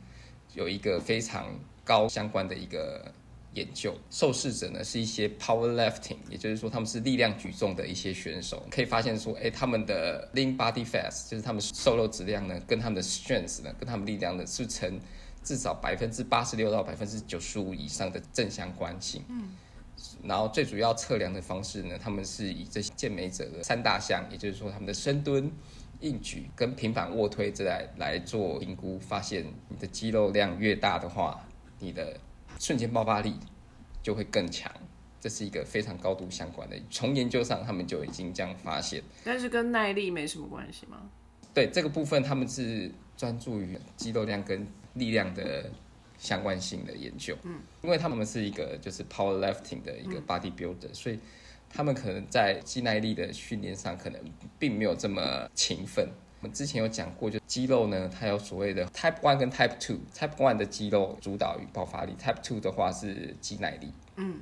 [0.55, 3.13] 有一个非常高相关的一个。
[3.55, 14.99] 研究受试者呢是一些 power lifting，也就是说他们是力量举重的一些选手，可以发现说，哎，他们的 lean body fat 就是他们瘦肉质量呢，跟他们的 strength 呢，跟他们力量呢是呈
[15.43, 19.23] 至少百分之八十六到百分之九十五以上的正相关性。
[19.29, 19.57] 嗯。
[20.25, 25.51] 然后最主要测量的方式呢，他们是以这些健美者的三大项，也就是说他们的深蹲、
[26.01, 31.47] 硬举跟平板卧推这来来做评估，发现你的肌肉量越大的话，
[31.79, 32.19] 你的
[32.59, 33.35] 瞬间爆发力
[34.03, 34.73] 就会更强，
[35.21, 36.77] 这是一个非常高度相关的。
[36.91, 39.03] 从研究上，他们就已经这样发现。
[39.25, 41.11] 但是跟耐力没什么关系吗？
[41.55, 45.71] 对这个部分，他们是专注于肌肉量跟力量的
[46.19, 47.37] 相关性的研究。
[47.43, 51.19] 嗯，因为他们是一个就是 power lifting 的一个 body builder，、所以
[51.69, 54.21] 他们可能在肌耐力的训练上可能
[54.59, 56.09] 并没有这么勤奋。
[56.43, 59.99] 我们之前有讲过，就肌肉呢，它有所谓的 Type One 跟 Type Two。
[60.13, 63.93] Type One 的肌肉主导于爆发力，Type Two 的话是肌耐力。
[64.17, 64.41] 嗯，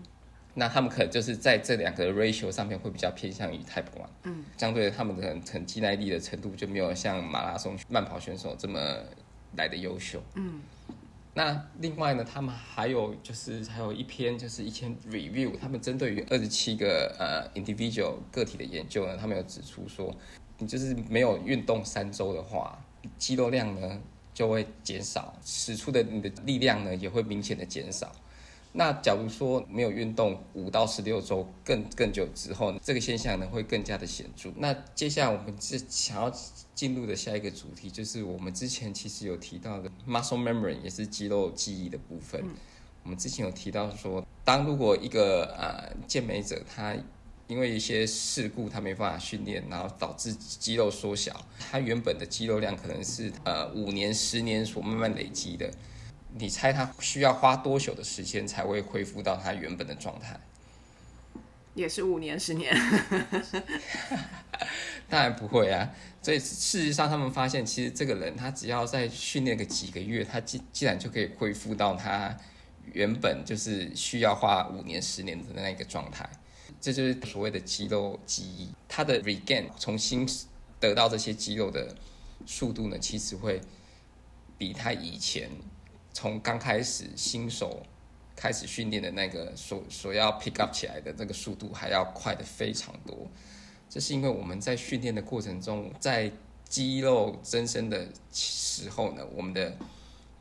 [0.55, 4.09] 那他们可能就是在这两个 ratio 上面会比较偏向于 Type One。
[4.23, 8.81] 嗯，相对的，他们的成肌耐力的程度就没有像马拉松慢跑选手这么
[9.57, 10.23] 来的优秀。
[10.37, 10.63] 嗯，
[11.35, 20.17] 那另外呢，他们还有就是还有一篇就是一篇 review，他们针对于二十七个呃 individual 个体的研究呢，他们有指出说。
[20.61, 22.79] 你就是没有运动三周的话，
[23.19, 24.01] 肌肉量呢
[24.33, 28.13] 就会减少，使出的你的力量呢也会明显的减少。
[28.73, 34.49] 那假如说没有运动五到十六周更更久之后，这个现象呢会更加的显著。
[34.59, 36.33] 那接下来我们是想要
[36.73, 42.45] 进入的下一个主题，就是我们之前其实有提到的 muscle memory，也是肌肉记忆的部分。
[43.03, 46.95] 我们之前有提到说，当如果一个呃健美者他
[47.51, 51.45] 因为一些事故，他没办法训练，然后导致肌肉缩小。
[51.59, 55.69] 他原本的肌肉量可能是呃五年、十年所慢慢累积的。
[56.39, 60.39] 你猜他需要花多久的时间才会恢复到他原本的状态？
[61.75, 62.73] 也是五年、十年。
[65.11, 65.91] 当然不会啊。
[66.23, 72.37] 所以事实上，他们发现其实这个人他只要再训练个几个月，他既既然就可以恢复到他
[72.93, 76.29] 原本就是需要花五年、十年的那个状态。
[76.81, 80.27] 这就是所谓的肌肉记忆，它的 regain 重新
[80.79, 81.95] 得到这些肌肉的
[82.47, 83.61] 速度呢，其实会
[84.57, 85.51] 比他以前
[86.13, 87.83] 从刚开始新手
[88.35, 93.31] 开始训练的那个所所要 pick up 起来的这个速度还要快的非常多。
[93.89, 96.33] 这是因为我们在训练的过程中，在
[96.65, 99.77] 肌肉增生的时候呢，我们的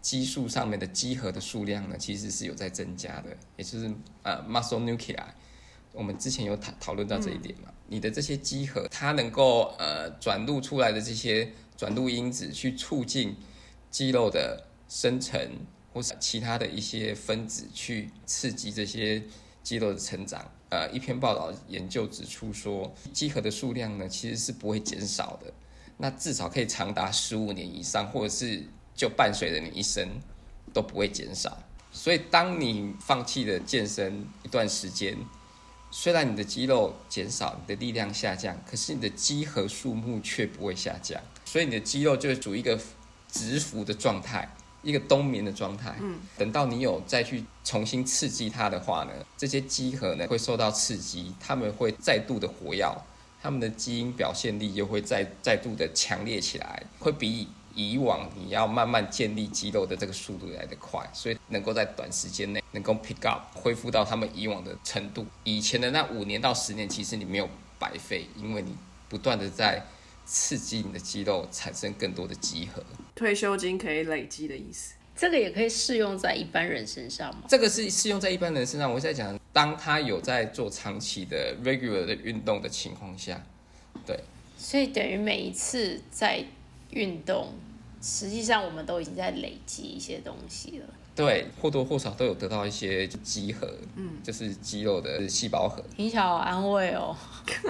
[0.01, 3.91] 激素上面的肌核的数量呢，其实是有在增加的，也就是
[4.23, 5.17] 呃 muscle nuclei。
[5.99, 7.69] 我们之前有讨讨论到这一点嘛？
[7.89, 13.35] 你的这些肌核，它能够呃转录出来的这些转录因子，去促进
[13.91, 15.37] 肌肉的生成，
[15.91, 19.21] 或是其他的一些分子去刺激这些
[19.61, 20.49] 肌肉的成长。
[20.69, 25.51] 呃一篇报道研究指出说，肌核的数量呢其实是不会减少的，
[25.97, 28.63] 那至少可以长达十五年以上，或者是
[28.95, 30.07] 就伴随着你一生
[30.73, 31.61] 都不会减少。
[31.91, 35.17] 所以当你放弃了健身一段时间，
[35.91, 42.79] 虽然你的肌肉减少，你的力量下降，可是你的肌核数目却不会下降，所以你的肌肉就处于一个
[43.31, 45.95] 直伏的状态，一个冬眠的状态。
[45.99, 52.85] 嗯，等到你有再去重新刺激它的话呢，这些肌核呢会受到刺激，它们会再度的活跃，
[53.41, 57.47] 它们的基因表现力又会再再度的强烈起来，会比。
[57.79, 65.25] 以往你要慢慢建立肌肉的这个速度来得快，所以能够在短时间内能够 pick up 恢复到他们以往的程度。
[65.45, 67.47] 以前的那五年到十年，其实你没有
[67.79, 68.75] 白费，因为你
[69.07, 69.85] 不断的在
[70.25, 72.83] 刺激你的肌肉产生更多的集合。
[73.15, 77.43] 退休金可以累积的意思，这个也可以适用在一般人身上吗？
[77.47, 78.91] 这个是适用在一般人身上。
[78.91, 83.41] 我在讲，当他有在做长期的 regular 的运动的情况下，
[84.05, 84.19] 对。
[84.57, 86.43] 所以等于每一次在
[86.89, 87.53] 运动，
[88.01, 90.85] 实际上我们都已经在累积一些东西了。
[91.15, 95.83] 对，或多或少都有得到一些肌核，嗯，就是肌肉的细胞核。
[95.97, 97.13] 听起来好安慰哦，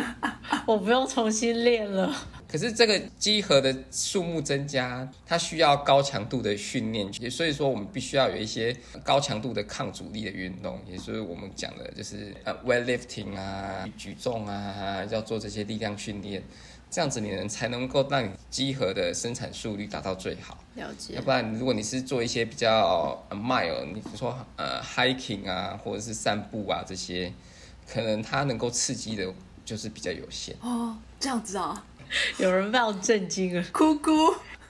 [0.68, 2.15] 我不用重新练了。
[2.48, 16.44] 可是这个肌核的数目增加，它需要高强度的训练，也所以说我们必须要有一些高强度的抗阻力的运动，也就是我们讲的就是呃 weightlifting 啊，举重啊，要做这些力量训练。
[16.91, 20.58] 这样子你能才能够让你肌核的生产速率达到最好。
[20.75, 21.13] 了解。
[21.13, 27.32] 要不然，如果你是做一些比较 mile，你比如说呃 hiking 啊，或者是散步啊这些，
[27.88, 29.32] 可能它能够刺激的
[29.63, 30.56] 就是比较有限。
[30.62, 31.86] 哦，这样子啊，
[32.39, 34.12] 有人非常震惊啊， 哭哭。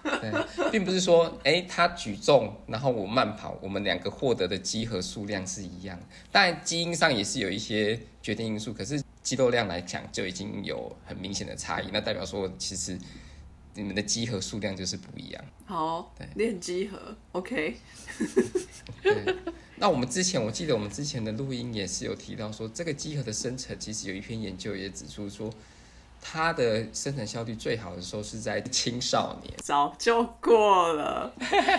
[0.04, 6.00] 对，并不是说，哎，他举重，然后我慢跑，我们两个获得的肌核数量是一样。
[6.32, 9.02] 当然，基因上也是有一些决定因素，可是。
[9.30, 12.98] 肌肉量来讲就已经有很明显的差异，那代表说其实
[13.76, 15.46] 你们的肌核数量就是不一样。
[15.68, 17.76] 好，对，练肌核，OK。
[19.04, 19.36] 对，
[19.76, 25.48] 那我们之前我记得我们之前的录音也是有提到说，这个肌核的生成其实有一篇研究也指出说，
[26.20, 31.32] 它的生成效率最好的时候是在青少年，早就过了。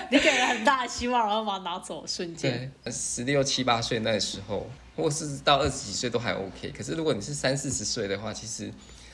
[0.08, 4.70] 你给了很大的希望，然后把它拿走瞬间，十六七八岁那时候。
[5.00, 8.70] 或是到二十几岁都还 OK，可是如果你是三四十岁的话，其实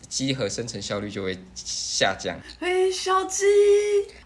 [0.09, 2.39] 鸡和生成效率就会下降。
[2.61, 3.45] 嘿，小鸡，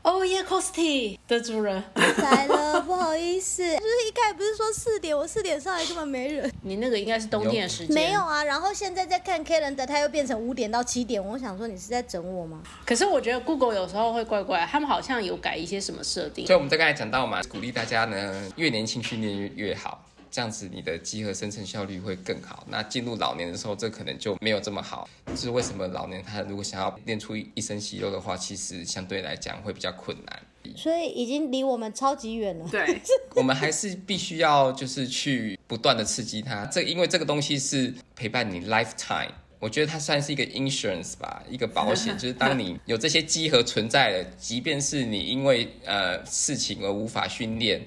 [0.02, 6.52] 哦耶，Costy 的主人 来了，不好意思，就是一开始不是说四点，我四点上来根本没人。
[6.62, 7.94] 你那个应该是冬天的时间。
[7.94, 12.62] 没有啊，然后现在在看 Calendar，它又变成五点到七点，我想说你是在整我吗？
[12.84, 16.46] 可是我觉得 Google 有时候会怪怪，他们好像有改一些什么设定。
[16.46, 20.04] 所以我们在刚才讲到嘛，鼓励大家呢，越年轻训练越越好。
[20.30, 22.64] 这样子你的肌核生成效率会更好。
[22.68, 25.08] 那进入老年的时候，这可能就没有这么好。
[25.26, 30.42] 就是为什么老年他如果想要练出一身肌肉的话，其实相对来讲会比较困难。
[30.76, 32.68] 所以已经离我们超级远了。
[32.70, 33.00] 对，
[33.34, 36.64] 我们还是必须要就是去不断的刺激它。
[36.66, 42.16] 这因为这个东西是陪伴你 lifetime，我觉得它算是一个 insurance 吧，一个保险。
[42.18, 47.84] 就是当你有这些肌核存在了，即便是你因为呃事情而无法训练。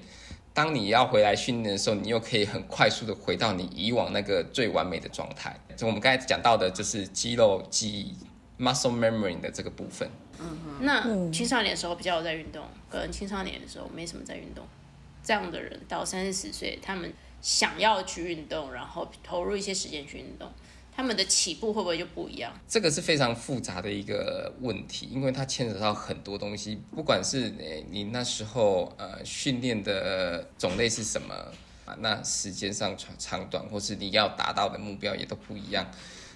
[0.54, 5.58] 当你要回来训练的时候，你又可以很快速的回到你以往那个最完美的状态。
[5.76, 8.16] 就我们刚才讲到的，就是肌肉记忆
[8.62, 10.08] （muscle memory） 的这个部分。
[10.38, 10.84] 嗯哼。
[10.84, 14.64] 那青少年的时候比较有在运动，可能青少年的时候没什么在运动，
[15.24, 20.48] 这样的人到三四十岁，他们想要去运动，然后投入一些时间去运动。
[20.96, 22.52] 他们的起步会不会就不一样？
[22.68, 31.34] 这个是非常复杂的一个问题，因为它牵扯到很多东西，不管是诶你那时候呃训练的种类是什么
[31.84, 35.84] 啊，那时间上长长短，或是你要达到的目标也都不一样，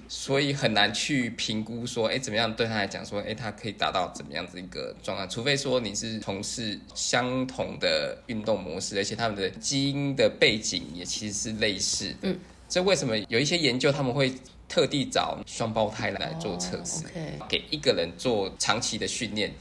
[0.09, 12.35] 所以很难去评估说，哎怎么样对他来讲说，哎他可以达到怎么样子一个状态，除非说你是从事相同的运动模式，而且他们的基因的背景也其实是类似的。
[12.69, 14.33] 这为什么有一些研究他们会
[14.69, 17.05] 特地找双胞胎来做测试，
[17.49, 19.55] 给一个人做长期的训练，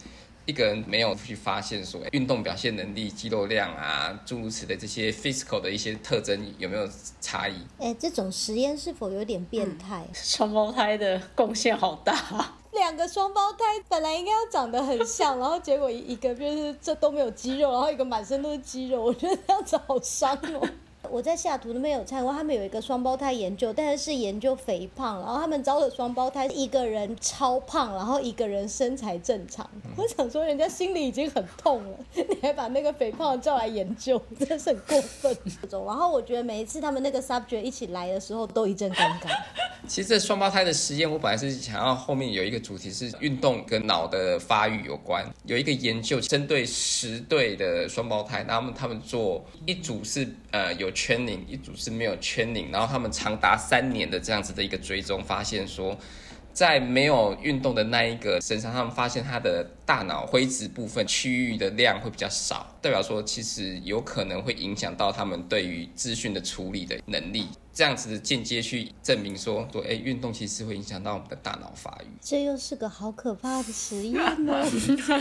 [0.45, 6.85] 一个人没有去发现说运动表现能力、肌肉量啊诸如此类这些 physical 的一些特征有没有
[7.21, 7.55] 差异？
[7.79, 10.05] 哎，这种实验是否有点变态？
[10.13, 20.69] 双胞胎的贡献好大， 两个双胞胎本来应该要长得很像，然后结果一个就是这都没有肌肉，然后一个满身都是肌肉，我觉得这样子好伤哦。
[21.11, 29.69] 我在西雅图那边有参观，他们有一个双胞胎研究，但是是研究肥胖，然后他们招的双胞胎，一个人超胖，然后一个人身材正常。
[29.95, 35.37] 我想说，人家心里已经很痛了，你还把那个肥胖叫来研究，真的是很过分。
[35.71, 39.29] 然后我觉得每一次他们那个 subject 一起来的时候，都一阵尴尬。
[39.87, 55.95] 其实这双胞胎的实验，我本来是想要后面有一个主题是运动跟脑的发育有关，有一个研究针对十对的双胞胎，然后他们做一组是呃有圈领一组是没有圈领然后他们长达三年的这样子的一个追踪，发现说。
[56.57, 67.45] 在没有运动的那一个身上，他们发现他的大脑灰质部分区域的量会比较少，代表说其实有可能会影响到他们对于资讯的处理的能力。
[67.77, 72.07] 这样子的间接去证明说，说哎，运动其实会影响到我们的大脑发育。
[72.19, 74.65] 这又是个好可怕的实验呢。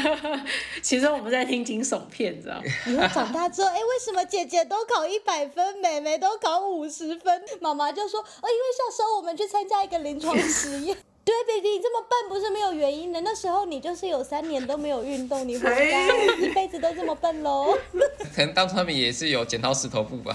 [0.81, 2.63] 其实我们在听惊悚片，知道吗？
[2.87, 7.43] 以后长大之后，哎，为什么姐姐都考一百分，妹妹都考五十分？
[7.61, 10.97] 妈妈就说，哦，因为小时候我们去参加一个临床实验。
[11.27, 13.21] 对，baby，你这么笨不是没有原因的。
[13.23, 17.77] 那时候你就是有三年都没有运动，你活该，一辈子都这么笨喽。
[18.33, 20.35] 可能当初他们也是有剪刀石头布吧。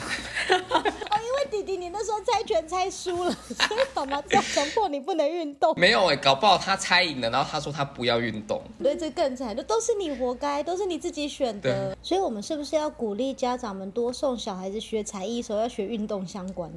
[0.50, 3.32] 哦，因为弟弟你那时候猜拳猜输了，
[3.68, 5.74] 所以妈妈要强迫你不能运动。
[5.78, 8.62] 没有哎，搞不好他猜赢了，然后他说他不要运动。
[8.82, 11.96] 对，这更惨，就都是你活该，都是你自己选的。
[12.02, 16.72] 所以我们是不是要鼓励家长们多送小孩子学才艺，时候要学运动相关？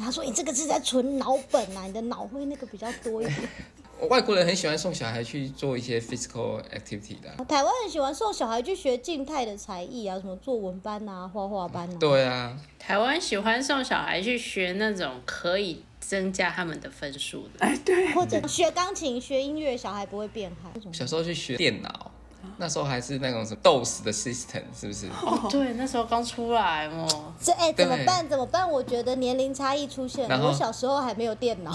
[0.00, 3.36] 他说：“你这个是在存脑本啊，你的脑会那个比较多一点。
[4.08, 7.44] ”外国人很喜欢送小孩去做一些 physical activity 的。
[7.46, 11.96] 台湾很喜欢送小孩去学静态的才艺啊，什么作文班啊、画画班啊。
[11.98, 17.60] 对啊，台湾喜欢送小孩去学那种可以增加他们的分数的。
[17.60, 18.12] 哎，对。
[18.14, 20.70] 或者学钢琴、学音乐，小孩不会变好。
[20.92, 22.12] 小时候去学电脑。
[22.56, 25.06] 那时候还是那种什么 DOS 的 system，是不是？
[25.08, 27.34] 哦，对，那时候刚出来哦。
[27.40, 28.26] 这哎，怎么办？
[28.28, 28.68] 怎么办？
[28.70, 30.46] 我觉得年龄差异出现了。
[30.46, 31.72] 我小时候还没有电脑。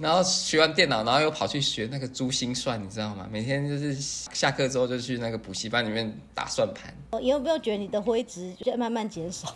[0.00, 3.28] 然后学完电脑，然后又跑去学那个珠心算，你知道吗？
[3.30, 6.92] 每天就是下课之后就去那个补习班里面打算盘。
[7.20, 9.54] 你有没有觉得你的灰值就慢慢减少？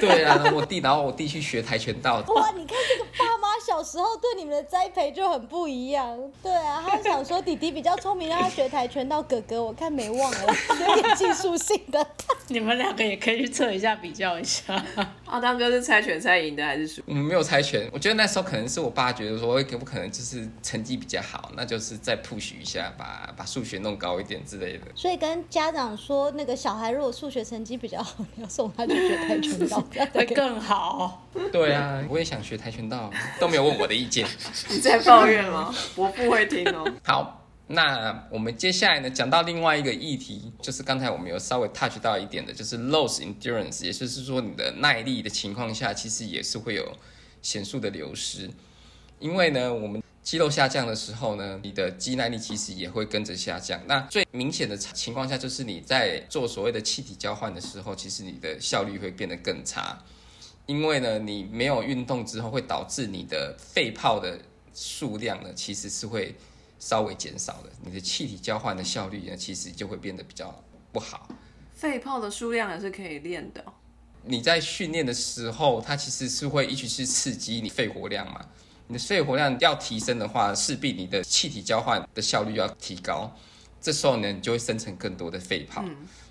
[0.00, 2.22] 对啊，我弟，然后我弟去学跆拳道。
[2.26, 6.16] 哇，你看这个爸妈小时候对你们的栽培就很不一样。
[6.40, 9.20] 对啊，他想说弟弟比较聪明，让他学跆拳道。
[9.20, 10.54] 哥哥我看没忘了，
[10.88, 12.06] 有点技术性的。
[12.46, 14.80] 你们两个也可以去测一下，比较一下。
[15.24, 17.02] 阿当哥是猜拳猜赢的还是输？
[17.06, 19.46] 我们没有猜拳，我觉得那时候可能是我爸觉得说。
[19.48, 24.84] 我可不可能就是成绩比较好，那就是再 push 一下，把把数学弄高一点之类的。
[24.94, 31.26] 所以跟家长说，那个小孩如果数学成绩比较好，你要送他去学跆拳道，会更好。
[31.50, 33.10] 对啊，我也想学跆拳道，
[33.40, 34.26] 都没有问我的意见。
[34.70, 35.74] 你在抱怨吗？
[35.96, 36.84] 我不会听哦。
[37.02, 46.96] 好，那我们接下来呢，讲到另外一个议题，就是刚才我们有稍微 touch 到一点的，就是 loss endurance，也就是说你的耐力的情况下，其实也是会有
[47.42, 48.50] 显著的流失。
[49.18, 53.80] 因为呢，我们肌肉下降的时候呢，你的肌耐力其实也会跟着下降。
[53.86, 59.98] 那最明显的情况下，就是你在做所谓的气体交换的时候，其实你的效率会变得更差。
[60.66, 64.38] 因为呢，你没有运动之后，会导致你的肺泡的
[64.74, 66.34] 数量呢，其实是会
[66.78, 67.70] 稍微减少的。
[67.84, 70.52] 你的气体交换的效率呢，其实就会变得比较
[70.92, 71.28] 不好。
[71.74, 73.64] 肺泡的数量也是可以练的。
[74.24, 78.44] 你在训练的时候，它其实是会一直去刺激你肺活量嘛。
[78.88, 83.32] 你的肺活量要提升的话，势必你的气体交换的效率要提高。
[83.86, 85.84] 这时候呢，你就会生成更多的肺泡。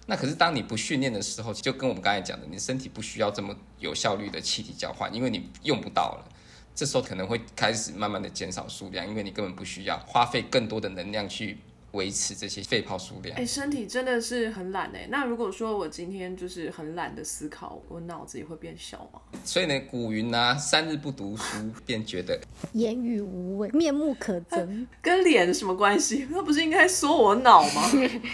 [0.08, 6.30] 那可是当你不训练的时候，就跟我们刚才讲的，你身体不需要这么有效率的气体交换，因为你用不到了。
[6.76, 11.58] 这时候可能会开始慢慢的减少数量，因为你根本不需要花费更多的能量去。
[11.96, 13.36] 维持这些肺泡数量。
[13.38, 15.08] 哎，身体真的是很懒哎。
[15.10, 19.20] 那如果说我今天就是很懒的思考，我脑子也会变小吗？
[19.44, 21.44] 所以呢，古云啊，三日不读书
[21.86, 22.40] 便觉得
[22.74, 24.86] 言语无味，面目可憎。
[25.02, 26.28] 跟脸什么关系？
[26.30, 27.90] 那不是应该说我脑吗？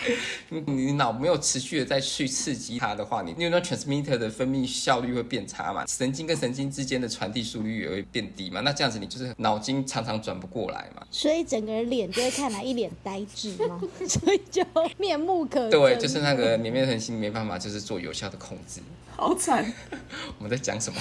[0.65, 5.85] 你脑没有持续的再去刺激它的话，你 neural transmitter 的分泌效率会变差嘛？
[5.85, 8.61] 神经跟神经之间的传递速率也会变低嘛？
[8.61, 11.05] 那这样子你就是脑筋常常转不过来嘛？
[11.11, 13.50] 所以整个人脸就会看来一脸呆滞。
[14.07, 14.63] 所以就
[14.97, 18.81] 面目可对，就是那个绵绵恒心没办法，就是做有效的控制。
[19.13, 19.71] 好惨！
[20.39, 20.99] 我们在讲什么？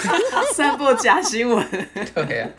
[0.54, 1.66] 散播假新闻。
[2.14, 2.50] 对呀，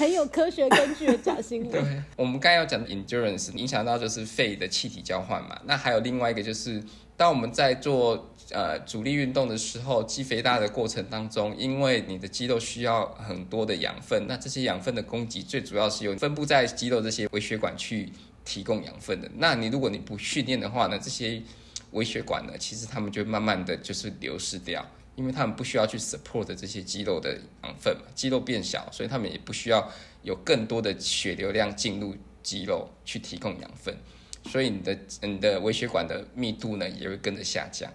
[0.00, 1.70] 很有科学根据的假新闻。
[1.70, 5.60] 对，我们刚才要讲的 endurance 影响到就是肺的气体交换嘛。
[5.64, 6.82] 那还有另外一个就是，
[7.16, 18.10] 当我们在做呃阻力运动的时候，肌肥大的过程当中，因为你的肌肉需要很多的养分，那这些养分的供给最主要是由分布在肌肉这些微血管去。
[18.44, 21.42] 提供养分的，那你如果你不训练的话呢，这些
[21.92, 24.84] 微血管呢，其实他们就慢慢的就是流失掉，
[25.14, 29.90] 因为他们不需要去 support 这些肌肉的养分嘛，肌肉变小，所以他们也不需要
[30.22, 33.96] 有更多的血流量进入肌肉去提供养分，
[34.46, 37.92] 所以你的你的微血管的密度呢也会跟着下降。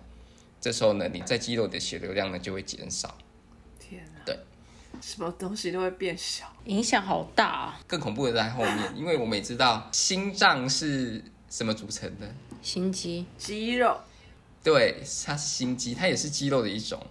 [0.61, 3.17] 这时候呢，你在肌肉的血流量呢就会减少。
[5.01, 6.45] 什么东西都会变小。
[6.65, 7.79] 影响好大啊！
[7.87, 12.29] 更恐怖的在后面，因为我们也知道心脏是什么组成的，
[12.61, 13.97] 心肌，肌肉，
[14.63, 17.01] 对，它是心肌，它也是肌肉的一种。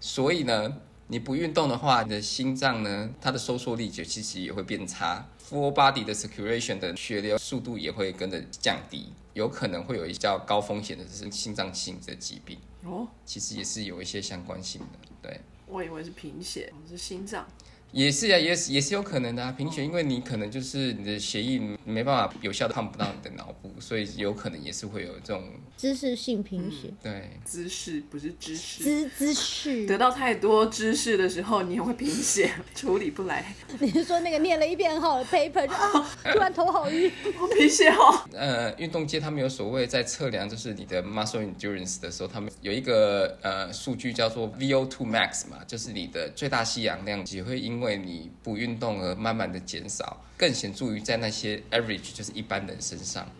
[0.00, 14.86] 所以呢，你不运动的话，你的心脏呢，它的收缩力就其实也会变差，full body 的 circulation 的血流速度也会跟着降低，有可能会有一较高风险的是心脏性的疾病，哦，其实也是有一些相关性的，
[15.20, 15.40] 对。
[15.66, 17.46] 我以为是贫血，是心脏。
[17.94, 19.52] 也是啊，也是也是有可能的啊。
[19.56, 25.44] 贫血，因为你可能就是你的血液没办法有效的 pump 到你的脑部，所以有可能也是会有这种
[25.76, 27.30] 知识性贫血，对。
[27.44, 28.82] 姿势不是知识。
[28.82, 29.86] 知知识。
[29.86, 33.54] 得到太多知识的时候，你也会贫血，处理不来。
[33.78, 37.10] 你是说那个念了一遍很好的 paper，就啊， 突然头好晕。
[37.40, 38.28] 我贫血哦。
[38.32, 53.30] 呃，运动界他们有所谓在测量就是你的 muscle endurance 的时候，他们有一个呃数据叫做 VO2 max 嘛，就是你的最大吸氧量也会因因为你不运动而慢慢的减少，更显著于在那些 average 就是一般人身上。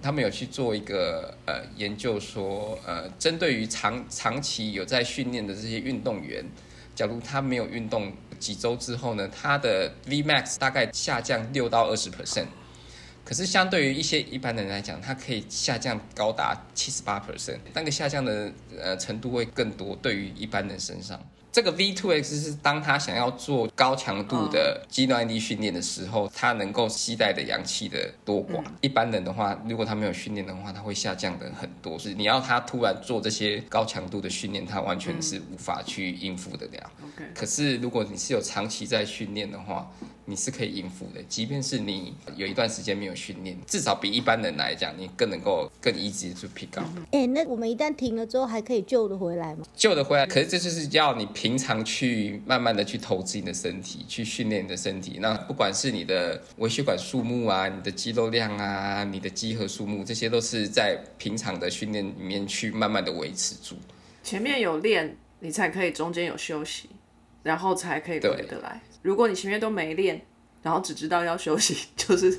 [0.00, 6.44] 他们有去做一个呃研究说，呃，针对于长长期有在训练的这些运动员，
[6.94, 12.46] 假如他没有运动几周之后呢，他的 Vmax 大概下降六到二十 percent。
[13.24, 19.96] 可是相对于一些一般的人来讲，它可以下降高达七十八 percent，那个下降的呃程度会更多。
[19.96, 21.20] 对于一般人身上，
[21.52, 28.62] 这个 V2X 是当他想要做高强度的肌耐力训练的时候，他能够吸带的氧气的多寡。
[28.80, 31.98] 一般人的话，如果他没有训练的话，他会下降的很多。
[31.98, 36.90] 是你要他突然做这些高强度的训练，他完全是无法去应付得了。
[37.34, 39.90] 可是如果你是有长期在训练的话，
[40.30, 41.20] 你是可以应付的。
[41.28, 49.64] 即便是你有一段时间没有训练，至少比一般人来讲，你更能够更 easy 去 pick up，哎、那我们一旦停了之后，还可以救得回来吗？
[49.74, 50.24] 救得回来。
[50.26, 55.18] 可是这就是要你平常去慢慢的去投资你的身体，去训练你的身体。
[55.20, 63.76] 那不管是你的微血管数目啊，你的肌肉量啊，你的肌核数目，这些都是在平常的训练里面去慢慢的维持住。
[64.22, 66.90] 前面有练，你才可以中间有休息，
[67.42, 68.80] 然后才可以回得来。
[69.02, 70.20] 如果你前面都没练，
[70.62, 72.38] 然后只知道要休息， 就是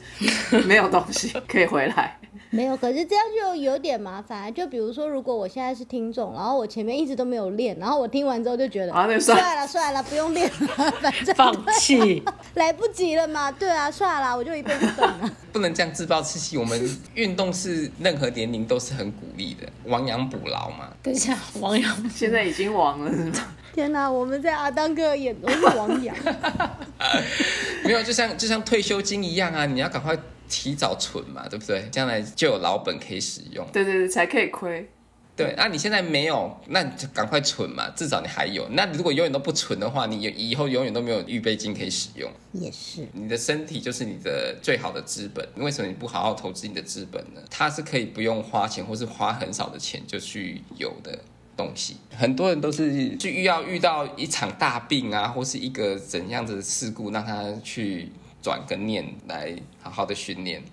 [0.67, 2.19] 没有东西 可以回来。
[2.51, 4.53] 没有，可是这样就有点麻烦。
[4.53, 12.21] 就比如说，如果我现在是听众，然后我前面一直都没有练，然后我听完之后就觉得，啊那算算了算了，不用练了， 反正放弃。
[12.55, 13.51] 来不及了嘛。
[13.51, 15.31] 对啊，算了，我就一辈子等了。
[15.51, 16.57] 不能这样自暴自弃。
[16.57, 20.89] 我们运动是任何年龄都是很鼓励的，亡羊补牢嘛。
[21.01, 23.55] 等一下，亡羊，现在已经亡了，是吗？
[23.73, 26.15] 天哪、我们在阿当哥的眼中 是王阳。
[27.83, 30.17] 没有，就像就像退休金一样啊，你要赶快
[30.49, 31.87] 提早存嘛，对不对？
[31.91, 33.65] 将来就有老本可以使用。
[33.71, 34.89] 对对对，才可以亏。
[35.33, 38.67] 对，那、你现在没有，那你就赶快存嘛，至少你还有。
[38.71, 42.29] 那如果永远都不存的话，你以后永远都没有预备金可以使用。
[42.51, 47.41] 也是，你的身体就是你的最好的资本，为什么你不好好投资你的资本呢？
[47.49, 51.17] 它是可以不用花钱，或是花很少的钱就去有的
[51.65, 51.97] 东西。
[52.15, 58.09] 很多人都是去遇要遇到一场大病啊，或是一个怎样的事故，让他去
[58.41, 60.63] 转个念来好好的训练。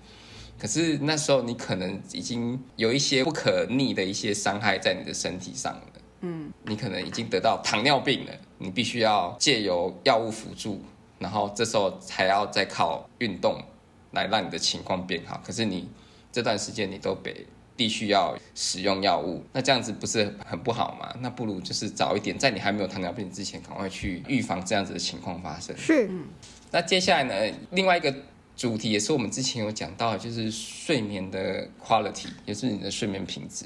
[0.59, 5.82] 可是那时候你可能已经有一些不可逆的一些伤害在你的身体上了。
[6.22, 10.82] 嗯，你可能已经得到糖尿病了，你必须要借由药物辅助，
[11.20, 13.62] 然后这时候还要再靠运动
[14.11, 15.41] 来让你的情况变好。
[15.47, 15.89] 可是你
[16.32, 17.47] 这段时间你都被
[17.79, 21.14] 必须要使用药物，那这样子不是很不好吗？
[21.20, 25.76] 那不如就是早一点，在你还没有糖尿病之前，赶快去预防这样子的情况发生。
[25.76, 26.11] 是，
[26.72, 28.12] 那接下来呢，另外一个
[28.57, 33.64] 主题也是我们之前有讲到的，就是睡眠的 quality，也是你的睡眠品质。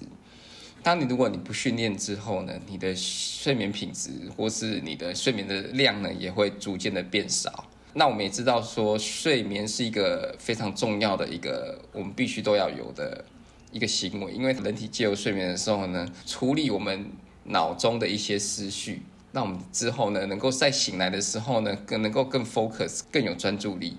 [0.83, 7.67] 当你如果你不训练之后呢，你的睡眠品质或是你的睡眠的量呢，也会逐渐的变少。
[7.95, 13.25] 那我们也知道说，睡眠是一个非常重要的一个我们必须都要有的
[13.73, 17.07] 一个行为，因为人体借由睡眠的时候呢，处理我们
[17.45, 19.03] 脑中的一些思绪，
[19.33, 23.97] 让我们之后呢，能够在醒来的时候呢，更能够更 focus，更有专注力。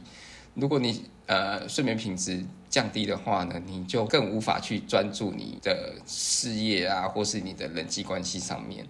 [0.54, 8.86] 如果你呃睡眠品质降低的话呢，你就更无法去专注你的事业啊，或是你的人际关系上面，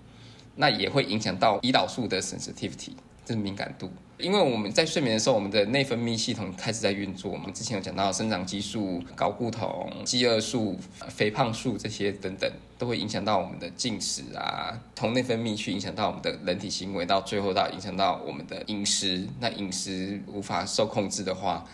[0.57, 2.91] 那也会影响到胰岛素的 sensitivity，
[3.23, 3.89] 这是敏感度。
[4.24, 7.30] 因为我们在睡眠的时候，我们的内分泌系统开始在运作。
[7.30, 19.28] 我们之前有讲到生长激素、睾固酮、饥饿素、肥胖素这些等等，都会影响到我们的进食啊，从内分泌去影响到我们的人体行为，到最后到影响到我们的饮食。
[19.41, 21.65] 那饮食无法受控制的话，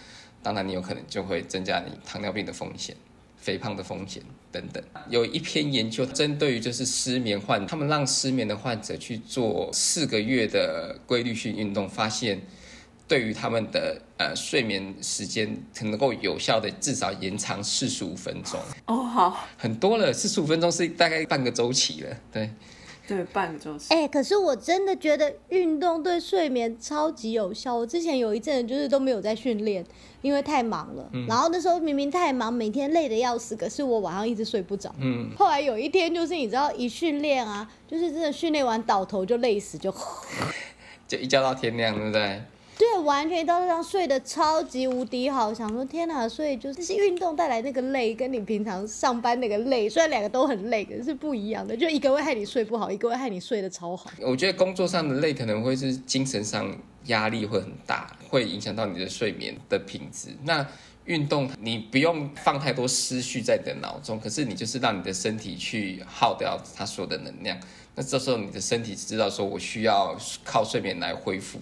[0.42, 2.96] 当然你有可能就会增加你糖尿病的风险。
[3.40, 4.22] 肥胖的风险
[4.52, 12.42] 等等，有一篇研究针对于就是失眠患，他们让失眠的患者去做四个月的规律性运动，发现
[13.08, 18.60] 对于他们的呃睡眠时间能够有效的至少延长四十五分钟。
[18.88, 22.50] 哦，好，很多了，四十五分钟是大概半个周期了，对。
[23.10, 23.92] 对，半个周期。
[23.92, 27.76] 哎，可是我真的觉得运动对睡眠超级有效。
[27.76, 29.84] 我之前有一阵就是都没有在训练，
[30.22, 31.10] 因为太忙了。
[31.28, 34.94] 然后那时候明明太忙，每天累得要死，可是我晚上一直睡不着。
[35.00, 35.32] 嗯。
[35.36, 39.92] 后来有一天就是你知道一训练啊，就是真的训练完倒头就累死，就
[41.08, 42.42] 就一觉到天亮，对不对？
[42.80, 54.10] 对，完全到这样睡得超级无敌好，想说天哪，所以就是运动带来那个累，跟你平常上班那个累，虽然两个都很累，可是不一样的，就一个会害你睡不好，一个会害你睡得超好。
[54.22, 56.74] 我觉得工作上的累可能会是精神上
[57.08, 60.30] 压力会很大，会影响到你的睡眠的品质。
[60.46, 60.66] 那
[61.04, 67.60] 运动你不用放太多思绪在你的脑中，可是你就是让你的身体去耗掉它所有的能量，
[67.96, 71.60] 那这时候你的身体知道说我需要靠睡眠来恢复。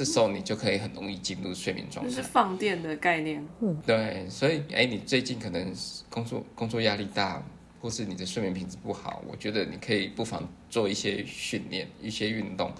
[0.00, 3.46] 这时候你就可以很容易进入睡眠状态，就是放电的概念。
[3.60, 5.70] 嗯，对，所以哎，你最近可能
[6.08, 7.42] 工作工作压力大，
[7.82, 12.72] 或是你的睡眠品质不好，我觉得你可以不妨做一些训练、一些运动，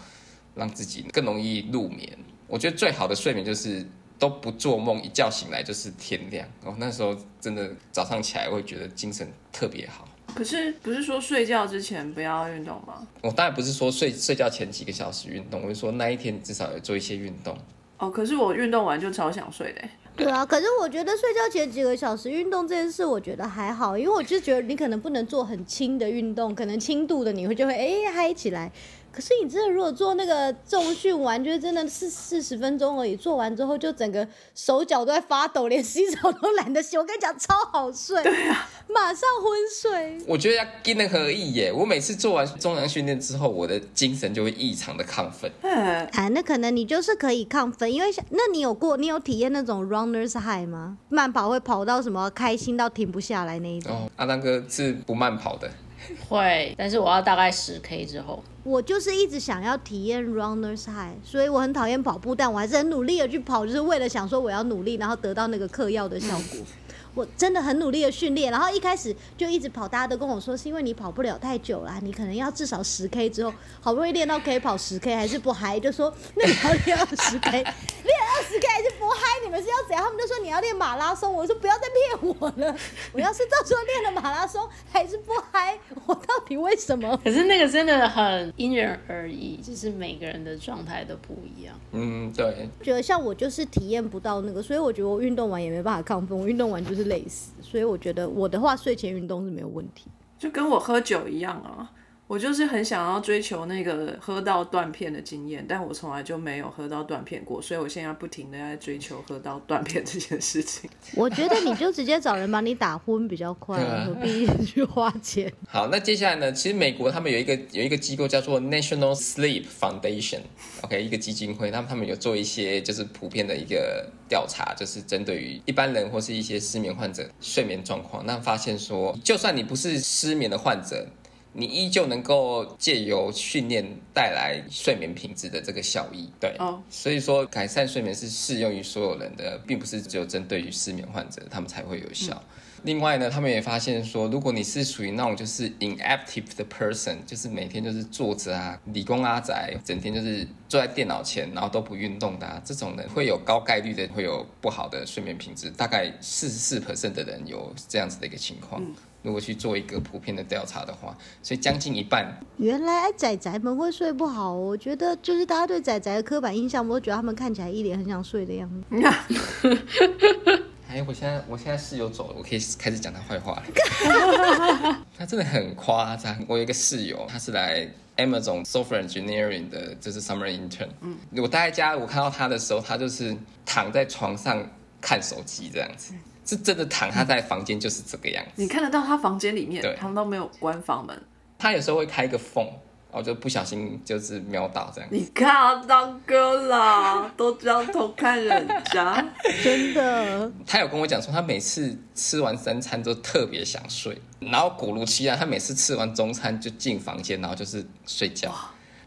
[0.54, 2.08] 让自己更容易入眠。
[2.46, 3.86] 我觉得最好的睡眠就是
[4.18, 6.48] 都不做梦，一觉醒来就是天亮。
[6.64, 10.08] 哦，那时候真的早上起来会觉得精神特别好。
[10.34, 13.06] 可是不是说睡觉之前不要运动吗？
[13.22, 17.56] 我当然不是说睡睡觉前几个小时运动，我是说那一天至少要做一些运动。
[17.98, 19.82] 哦，可是我运动完就超想睡的。
[20.16, 28.70] 对啊，可是我觉得睡觉前几个小时运动这件事，我觉得还好，因为我就觉得你可能不能做很轻的运动，可能轻度的你会就会哎嗨起来。
[29.12, 36.96] 可是你真的如果做那个重训完，就是真的是四十分钟而已，做完之后就整个手脚都在发抖，连洗澡都懒得洗。
[36.96, 40.18] 我跟你讲，超好睡，对啊，马上昏睡。
[40.26, 41.72] 我觉得要因人而异耶。
[41.72, 45.50] 我每次做完中量训练之后，我的精神就会异常的亢奋。
[45.62, 50.98] 嗯，哎，那可能你就是可以亢奋，因为那你有过，你有体验那种 runners high 吗？
[51.08, 53.92] 慢跑会跑到什么开心到停不下来那一种？
[53.92, 55.68] 哦，阿当哥是不慢跑的。
[56.28, 58.42] 会，但是我要大概十 K 之后。
[58.62, 66.58] 我就是一直想要体验 runners high，所以我很讨厌跑步，但我还是很努力的去跑，就是为了想说我要努力，然后得到那个嗑药的效果。
[67.20, 80.02] 我真的很努力的训练，然后一开始就一直跑，大家都跟我说是因为你跑不了太久了，你可能要至少十 K 之后，好不容易练到可以跑十 K 还是不嗨，就说那你要练二十 K，练二十 K 还是不嗨，你们是要怎样？
[80.02, 82.74] 他们就说你要练马拉松，我说不要再骗我了，
[83.12, 87.14] 我要是到时候练了马拉松还是不嗨，我到底为什么？
[87.22, 91.78] 可是那个真的很因人而异，就是每个人的状态都不一样。
[91.92, 92.70] 嗯，对。
[92.82, 97.09] 觉得像我就是体验不到那个，所以我觉得我运动完也没办法亢奋，我运动完就是。
[97.10, 100.06] 累死，所以我觉得我的话睡前运动是没有问题，
[100.38, 101.90] 就跟我喝酒一样啊。
[102.30, 110.88] 我就是很想要追求那个喝到断片的经验，但我从来就没有喝到断片过，所以我现在不停的在追求喝到断片这件事情。
[111.16, 115.52] 我觉得你就直接找人把你打昏比较快，何必去花钱？
[115.68, 116.52] 好，那接下来呢？
[116.52, 131.08] 其实美国他们有一个有一个机构叫做 National Sleep Foundation，OK，一个基金会，他们他们有做一些就是普遍的一个调查，就是针对于一般人或是一些失眠患者睡眠状况，那发现说，就算你不是失眠的患者。
[131.52, 133.84] 你依旧能够借由训练
[134.14, 136.56] 带来睡眠品质的这个效益，对，
[136.88, 142.40] 所以说改善睡眠是适用于所有人的，并不是只有针对于失眠患者他们才会有效。
[142.82, 158.82] 另外呢，他们也发现说，如果你是属于那种就是 inactive 的 person，就是每天就是坐着啊，理工阿宅，整天就是坐在电脑前，然后都不运动的啊这种人，会有高概率的会有不好的睡眠品质，大概四十四 percent 的人有这样子的一个情况。
[159.22, 162.40] 如果去做一个普遍的调查的话，所以将近一半。
[162.56, 168.84] 原来仔仔们会睡不好，我觉得就是大家对仔仔的刻板印象，我都觉得他们看起来一脸很想睡的样子。
[170.90, 174.96] 哎，我现在我现在室友走了，我可以开始讲他坏话了。
[175.16, 176.36] 他真的很夸张。
[176.48, 177.86] 我有一个室友，他是来
[178.16, 180.88] Amazon Software Engineering 的，就是 Summer Intern。
[181.00, 184.68] 嗯，我待在家，我看到他的时候，他就是躺在床上
[185.00, 186.12] 看手机这样子。
[186.44, 188.50] 是真的躺，他在房间就是这个样子。
[188.56, 191.16] 你看得到他房间里面，他们都没有关房门。
[191.56, 192.68] 他有时候会开一个缝，
[193.12, 195.10] 然后就不小心就是瞄到这样。
[195.12, 199.24] 你看啊当哥啦，都这样偷看人家。
[199.64, 208.54] 真的， 他有跟我讲说，他每次吃完三餐都特别想睡，然后果如其然，他每次吃完中餐就进房间，然后就是睡觉，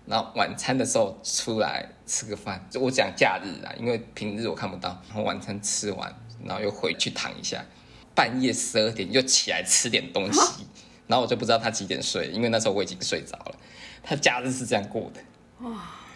[0.05, 2.67] 然后晚餐的时候出来吃个饭。
[2.69, 7.63] 就我讲假日啊，因为平日我看不到，然后晚餐吃完，然后又回去躺一下，
[8.13, 10.65] 半夜十二点又起来吃点东西，
[11.07, 13.55] 然后我就不知道他几点睡，因为那时候我已经睡着了。
[14.03, 15.21] 他假日是这样过的。
[15.67, 15.71] 哇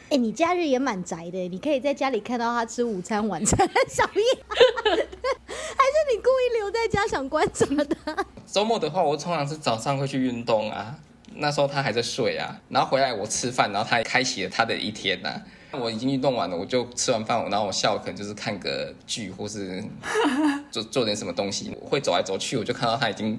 [0.10, 3.58] 哎、你假日也蛮宅的，你可以在家里看到他吃午餐、晚餐、
[3.90, 4.24] 宵夜，
[4.86, 8.26] 还是你故意留在家想观察的？
[8.46, 10.96] 周末的话，我通常是早上会去运动啊，
[11.36, 19.84] 那时候他还在睡啊，然后回来我吃饭，然后他也开启了他的一天呐、我已经运动完了，我就吃完饭，然后我下午可能就是看个剧，或是
[20.72, 23.38] 做做点什么东西，我会走来走去，我就看到他已经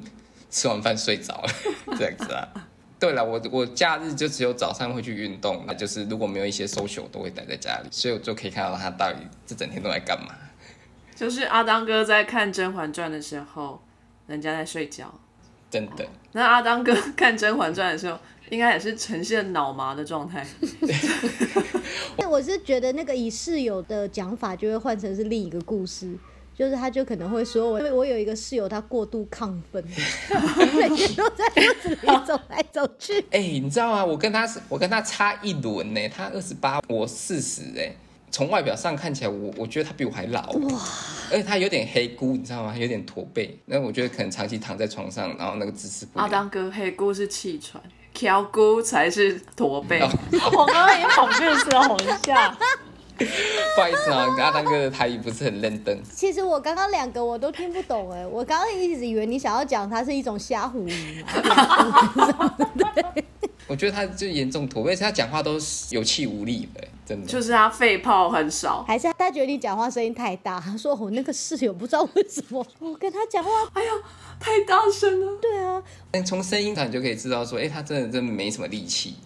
[0.51, 1.49] 吃完饭睡着了，
[1.97, 2.68] 这样子啊。
[2.99, 10.35] 对了，我我假日就只有早上会去运动，那就是如果没有一些 social，我都会待在家里，所以我就可以看到他到底这整天都在干嘛。
[11.15, 13.81] 就是阿当哥在看《甄嬛传》的时候，
[14.27, 15.13] 人家在睡觉。
[15.71, 18.19] 真的，那阿当哥看《甄嬛传》的时候，
[18.51, 20.47] 应该也是呈现脑麻的状态。
[22.29, 26.17] 我是觉得那个以室友的讲法，就会换成是另一个故事。
[26.59, 29.81] 就是他，就可能会说我，我有一个室友，他过度亢奋，
[30.75, 33.25] 每天都在屋子里走来走去。
[33.31, 34.05] 哎、你知道吗？
[34.05, 37.95] 我跟他是，我跟他差一轮呢，他二十八，我四十哎。
[38.31, 40.81] 从外表上看起来，我我觉得他比我还老哇，
[41.31, 42.77] 而且他有点黑姑，你知道吗？
[42.77, 43.57] 有点驼背。
[43.67, 46.43] 那我觉得可能长期躺在床上，然后那个姿势不阿良。
[46.43, 47.81] 当哥黑姑是气喘，
[48.13, 50.01] 挑姑才是驼背。
[50.01, 50.11] 哦
[50.53, 52.59] 我刚刚也跑 miss 了一下，
[53.75, 55.99] 不好意思啊，阿当哥的台语不是很认真。
[56.15, 61.29] 其实我刚刚两个我都听不懂哎，我刚刚一直以为你想要讲它是一种瞎胡语嘛。
[63.69, 67.27] 我觉得他就严重驼背，而且他讲话都是有气无力的，真的。
[67.27, 68.83] 就是他肺泡很少。
[68.89, 73.91] 还是他觉得你讲话声音太大，他说我那个室友不知道为什么，我跟他讲话，哎呀，
[74.41, 75.39] 太大声了。
[75.43, 79.17] 对啊，但从声音上你就可以知道说，哎、他真的真的没什么力气。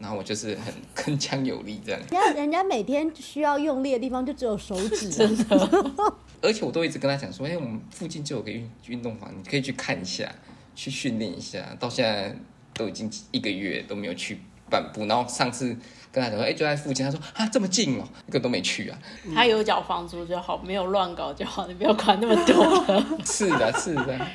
[0.00, 0.72] 然后我就是很
[1.16, 5.22] 铿锵有力这样，人家人家每天需要用力的地方就只有手指、
[5.52, 10.32] 啊，而且我都一直跟他讲说，哎、我们附近就有个运运动房，你可以去看一下，
[10.74, 11.76] 去训练一下。
[11.78, 12.34] 到现在
[12.72, 14.40] 都已经一个月都没有去
[14.70, 15.76] 半步，然后上次
[16.10, 18.98] 跟他讲说，哎、就在附近，他说啊这么近哦，一个都没去啊。
[19.34, 23.18] 他有缴房租就好，没有乱搞就好，你不要管那么多了。
[23.26, 24.26] 是的，是的。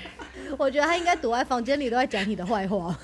[0.60, 2.96] 我觉得他应该躲在房间里都在讲你的坏话。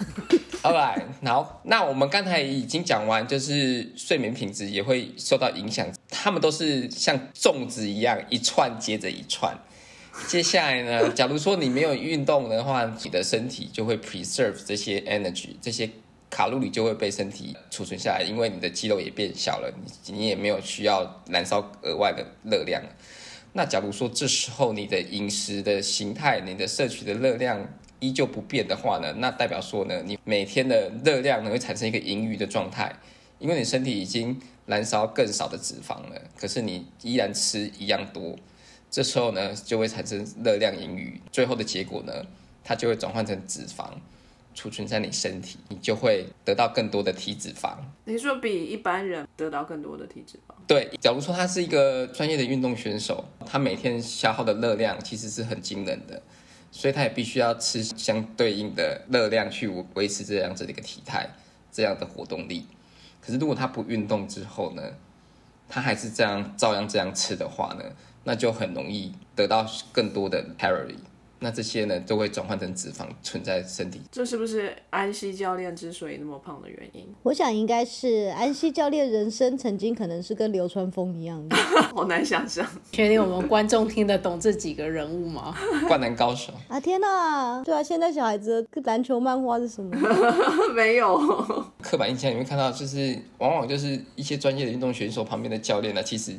[0.64, 9.58] All right，好，那我们刚才已经讲完，就是睡眠品质也会受到影响，它们都是像粽子一样一串接着一串。
[10.28, 15.90] 接下来呢，假如说你没有运动的话，你的身体就会 preserve 这些 energy，这些
[16.30, 22.90] 卡路里就会被身体储存下来，因为你的肌肉也变小了，你你也没有需要燃烧额外的热量了。
[23.54, 27.68] 那假如说这时候你的饮食的形态、你的摄取的热量
[28.02, 32.94] 依旧不变的话呢，那代表说呢，你每天的热量呢会产生一个盈余的状态，
[33.40, 38.36] 因为你身体已经燃烧更少的脂肪了，可是你依然吃一样多，
[38.90, 42.14] 这时候呢就会产生热量盈余，最后的结果呢，
[42.64, 43.86] 它就会转换成脂肪。
[44.54, 47.74] 储存在你身体，你就会得到更多的体脂肪。
[48.04, 56.22] 你说比一般人得到更多的体脂肪，对，假如说他是一个专业的运动选手，他每天消耗的热量其实是很惊人的，
[56.72, 61.30] 所以他也必须要吃相对应的热量去维持这样子的一个体态，
[61.72, 62.66] 这样的活动力。
[63.20, 64.82] 可是如果他不运动之后呢，
[65.70, 67.84] 他还是这样照样这样吃的话呢，
[68.24, 70.96] 那就很容易得到更多的 calorie。
[71.44, 74.00] 那这些呢，都会转换成脂肪存在身体。
[74.12, 77.08] 这是不是安西教练之所以那么胖的原因？
[77.24, 81.56] 我想应该是安西教练人生曾经可能是跟流川枫一样的，
[81.96, 82.64] 好难想象。
[82.94, 85.58] 确定我们观众听得懂这几个人物吗？
[85.90, 87.64] 灌篮高手，啊天哪！
[87.64, 89.98] 对啊，现在小孩子的篮球漫画是什么？
[90.76, 91.18] 没有，
[91.82, 96.36] 刻板印象你会看到，就是往往就是一些专业的运动选手旁边的教练呢，其实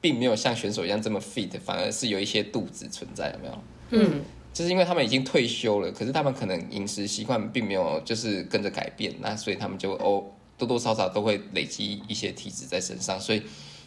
[0.00, 3.58] 并没有像选手一样这么 fit，反而是有一些肚子存在，有没有？
[3.90, 4.20] 嗯，
[4.58, 10.24] 就是因为他们已经退休了，可是他们可能饮食习惯并没有就是跟着改变，那所以他们就哦
[10.56, 13.40] 多多少少都会累积一些体脂在身上，所以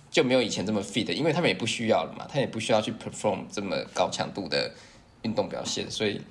[0.09, 4.71] 就没有以前这么 fit，因为他们也不需要了嘛，他也不需要去 perform 这么高强度的
[5.23, 6.21] 运动表现，所以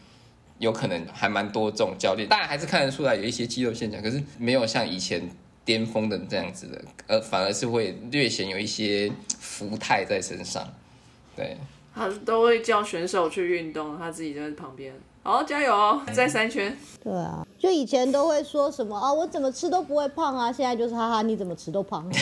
[0.58, 5.20] 有可能还蛮多这种教练，当然还是看得出来有一些肌肉现象，可是没有像以前
[5.66, 10.66] 巅峰的这样子的，呃，反而是会略显有一些浮态在身上，
[11.36, 11.58] 对。
[11.94, 16.76] 他都会叫选手去运动，他自己就在旁边，好加油哦，再三圈。
[17.02, 22.10] 对啊，就以前都会说什么啊，我怎么吃都不会胖啊，现在就是哈哈，你怎么吃都胖。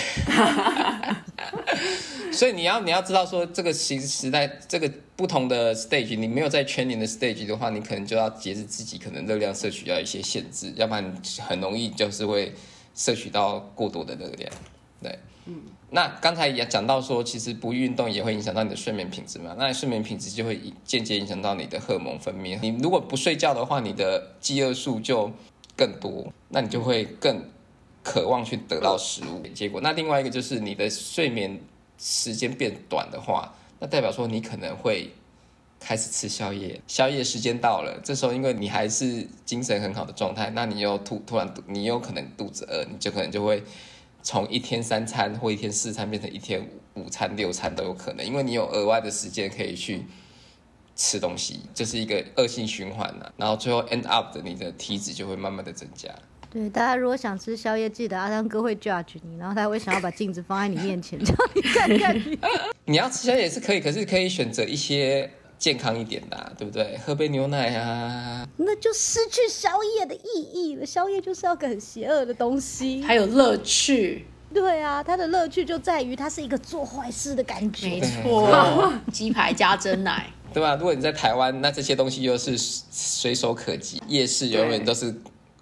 [2.32, 12.54] 所以你要你要知道说，这个时时代这个不同的 stage，你没有在全年的 stage 的话，你可能就要节制自己可能热量摄取要一些限制，要不然很容易就是会
[12.94, 14.52] 摄取到过多的热量。
[15.02, 15.62] 对，嗯。
[15.90, 19.54] 那刚才也讲到说，其实不运动也会影响到你的睡眠品质嘛。
[19.58, 22.58] 那睡眠品质就会间接影响到你的荷尔蒙分泌。
[22.60, 25.32] 你如果不睡觉的话，你的饥饿素就
[25.74, 27.42] 更多，那你就会更
[28.02, 29.42] 渴望去得到食物。
[29.54, 31.58] 结果，那另外一个就是你的睡眠
[31.96, 35.10] 时间变短的话，那代表说你可能会
[35.80, 36.78] 开始吃宵夜。
[36.86, 43.64] 宵夜时间到了，这时候因为你还是精神很好的状态，那你又突突然你有可能肚子饿，你就可能就会。
[44.22, 50.02] 从一天三餐或一天四餐变成一天五餐六餐都有可能，因为你有额外的时间可以去
[50.96, 53.32] 吃东西，这是一个恶性循环呐。
[53.36, 56.10] 然后最后 end up 的你的体脂就会慢慢的增加。
[56.50, 62.38] 对，大家如果想吃宵夜，记得阿汤哥会 judge 你，然后他会想要把镜子放在你面前，叫你看看你。
[62.86, 65.30] 你要吃宵夜也是可以，可是可以选择一些。
[65.58, 66.98] 健康一点的，对不对？
[67.04, 70.86] 喝杯牛奶啊，那就失去宵夜的意义了。
[70.86, 74.24] 宵夜就是要个很邪恶的东西，还有乐趣。
[74.54, 77.88] 对啊，它的乐趣就在于它是一个做坏事的感觉。
[77.88, 80.74] 没错，鸡排加真奶，对吧？
[80.76, 85.14] 如果你在台湾，那这些东西又是随手可及，夜市永远都是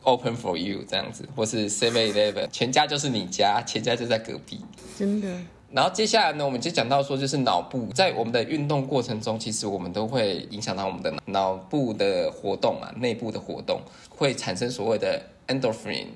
[0.03, 4.61] open for you 这样子，或是 Seven Eleven，全家就是你家，全家就在隔壁，
[4.97, 5.29] 真的。
[5.73, 16.07] 然后接下来呢，我们就讲到说，就是脑部在我们的运动过程中，其实我们都会影响到我们的脑部的活动嘛，内部的活动会产生所谓的 endorphin、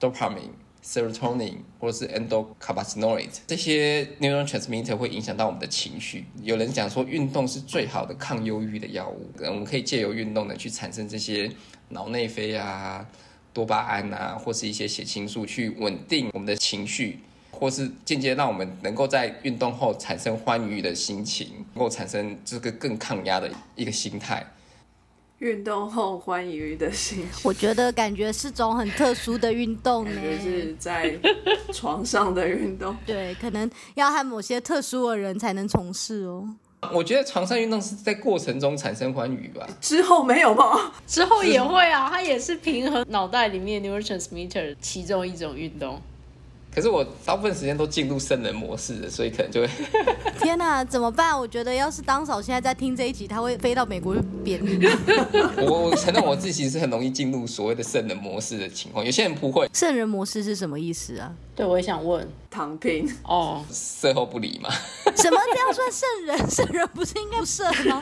[0.00, 0.50] dopamine、
[0.82, 6.24] serotonin 或者是 endocannabinoid 这些 neurotransmitter 会影响到我们的情绪。
[6.42, 11.50] 有人讲说，运动是最好的抗忧郁的药物，我们可以借由运动呢去产生这些
[11.90, 13.06] 脑内啡啊、
[13.52, 17.20] 多巴胺啊，或是一些血清素，去稳定我们的情绪。
[17.58, 24.46] 或是间接让我们能够在运动后产生欢愉的心情，能够产生这个更抗压的一个心态。
[25.38, 31.18] 运动后欢愉的心情，我觉得感觉是种很特殊的运动呢，是在
[31.72, 32.96] 床上的运动。
[33.04, 36.48] 对，可能要和某些特殊的人才能从事哦。
[36.92, 40.92] 我觉得床上运动是在过程中产生欢愉吧，之后没有吗？
[41.06, 46.00] 之后也会啊，它也是平衡脑袋里面 neurotransmitter 其中一种运动。
[46.76, 49.70] 可是我大部分时间都进入圣人模式的，所以可能就会。
[50.38, 51.36] 天哪，怎么办？
[51.36, 54.86] 我觉得要是当嫂现在在听这一集，他会飞到美国去扁你。
[55.64, 59.66] 我我承认我自己是很容易进入所谓的圣人模式的情况，有些人不会。
[59.72, 61.32] 圣人模式是什么意思啊？
[61.54, 62.28] 对，我也想问。
[62.50, 64.70] 躺平哦，事后不理嘛？
[65.16, 66.38] 什么这样算圣人？
[66.50, 68.00] 圣人不是应该不圣吗？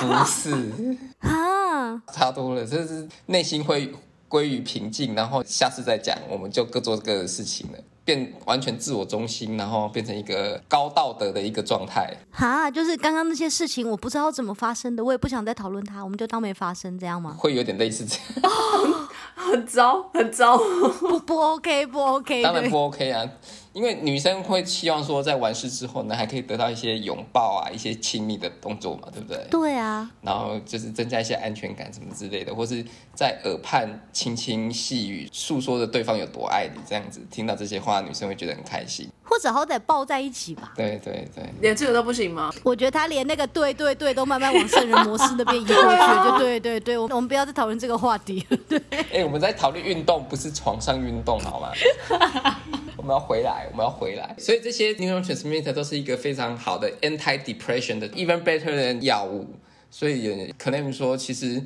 [0.00, 3.92] 不是啊，差多了，这是内心会。
[4.32, 12.10] 归于平静，然后下次再讲，我们就各做各的事情了，变完全自我中心，然后变成一个高道德的一个状态。
[12.30, 17.36] 哈，就是刚刚那些事情，我不知道怎么发生的，我也不想再讨论它，我们就当没发生，这样吗？
[17.38, 18.50] 会有点类似这样，
[19.36, 23.28] 很糟，很糟，不不 OK，不 OK，当然不 OK 啊。
[23.72, 29.46] 因为女生会希望说，在完事之后呢，还可以得到一些拥抱啊，一些亲密的动作嘛，对不对？
[29.50, 30.10] 对啊。
[30.20, 39.08] 然后就是增加一些安全感什么之类的，或是在耳畔轻轻细语，诉说着对方有多爱你，这样子听到这些话，女生会觉得很开心。
[39.24, 40.72] 或者好歹抱在一起吧。
[40.76, 41.42] 对对对。
[41.62, 42.50] 连这个都不行吗？
[42.62, 48.58] 我觉得他连那个对对对都慢慢往圣人模式那边移过去了，就 对对对，我们不要再讨论这个话题了。
[48.68, 48.82] 对。
[49.10, 51.70] 哎，我们在讨论运动，不是床上运动，好吗？
[53.02, 54.32] 我们要回来，我们要回来。
[54.38, 59.44] 所以这些 neurotransmitter 都是一个非常好的 anti-depression 的，even better than 药物。
[59.90, 61.60] 所以可能说，其实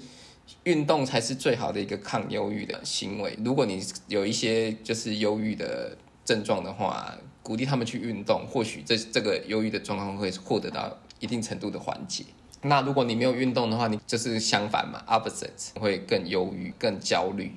[0.65, 3.39] 运动才是最好的一个抗忧郁的行为。
[3.45, 12.25] 如果你有一些就是忧郁的症状的话，鼓励他们去运动，或许这这个忧郁的状况会获得到一定程度的缓解。
[12.63, 17.53] 那如果你没有运动的话，你就是相反嘛，opposite 会更忧郁、更焦虑。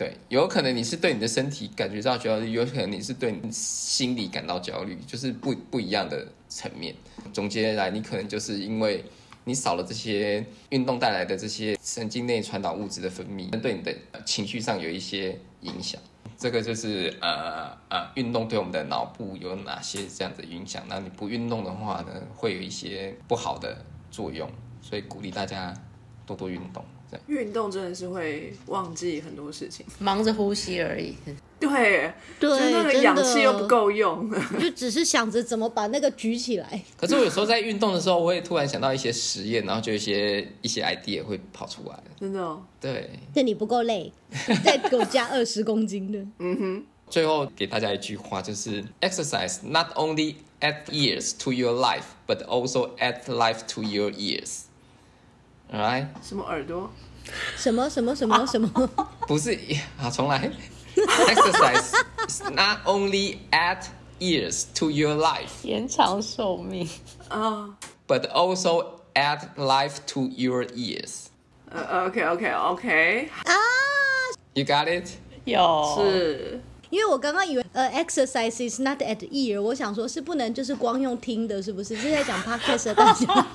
[0.00, 6.94] 对，有可能你是对你的身体感觉到焦虑，有可能你是对你心理感到焦虑，就是不不一样的层面。
[7.34, 9.04] 总结来，你可能就是因为
[9.44, 13.94] 你少了这些运动带来的这些神经内传导物质的分泌，对你的
[14.24, 16.00] 情绪上有一些影响。
[16.38, 20.82] 这个就是呃呃，运动对我们的脑部有哪些这样的影响？
[20.88, 24.50] 那你不运动的话呢，会有一些不好的作用。
[24.80, 25.74] 所以鼓励大家
[26.24, 26.82] 多多运动。
[27.26, 31.14] 运动真的是会忘记很多事情，忙着呼吸而已。
[31.58, 34.30] 对，对，就那个氧气又不的，够用。
[34.58, 36.82] 就只是想着怎么把那个举起来。
[36.96, 41.98] 可是我有时候在运动的时候，我会突然想到一些实验，然后就一些一些 idea 会跑出来。
[42.18, 44.10] 真的、哦，对，那你不够累，
[44.64, 46.18] 再给我加二十公斤的。
[46.38, 54.60] 嗯哼最后给大家一句话，就是 exercise not only add years to your life, but also add life to your years.
[55.71, 56.89] Alright，什么耳朵？
[57.57, 58.69] 什么什么什么什么？
[59.27, 59.57] 不是，
[59.97, 60.51] 好，重来。
[60.95, 61.91] exercise
[62.27, 63.79] is not only add
[64.19, 66.87] years to your life, 延长寿命。
[67.29, 67.75] 啊，
[68.07, 71.25] but also add life to your years.
[71.71, 73.53] 呃，OK OK OK，啊！
[74.53, 75.09] You got it?
[75.45, 81.97] 有是因为我刚刚以为呃，exercise is not at ear，我想说是不能就是光用听的，是不是？
[81.97, 83.47] 是在讲 podcast 的 大家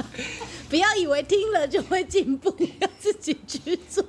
[0.70, 4.04] 不要以为听了就会进步， 要自己去做。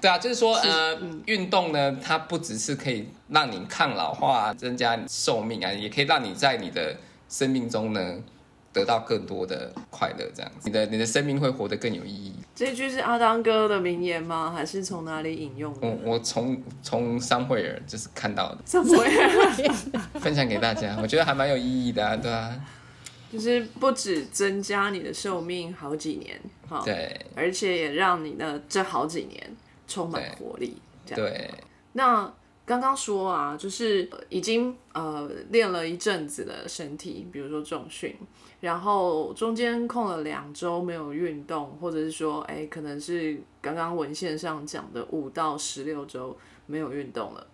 [0.00, 6.96] 对啊，就是说，呃，运动呢，它不只是可以让你抗老化、增加你寿命啊，也可以让你在你的
[7.28, 8.16] 生命中呢
[8.72, 12.34] 得到更多的快乐，这样子，你的你的生命会活得更有意义。
[12.54, 14.52] 这句是阿当哥的名言吗？
[14.54, 15.86] 还是从哪里引用的？
[15.86, 19.08] 我我从从桑惠尔就是看到的，怎么会？
[20.20, 22.54] 分享给大家，我觉得还蛮有意义的啊，对啊，
[23.30, 29.56] 就是不止增加你的寿命好几年，哈，，对而且也让你的这好几年
[29.86, 30.76] 充满活力，
[31.06, 31.20] 这样。
[31.24, 31.50] 对，
[31.92, 32.32] 那
[32.66, 38.14] 刚刚说啊，就是呃已经呃练了一阵子的身体，比如说重训，
[38.60, 47.46] 然后中间空了两周没有运动，或者是说，哎，可能是刚刚文献上讲的五到十六周没有运动了。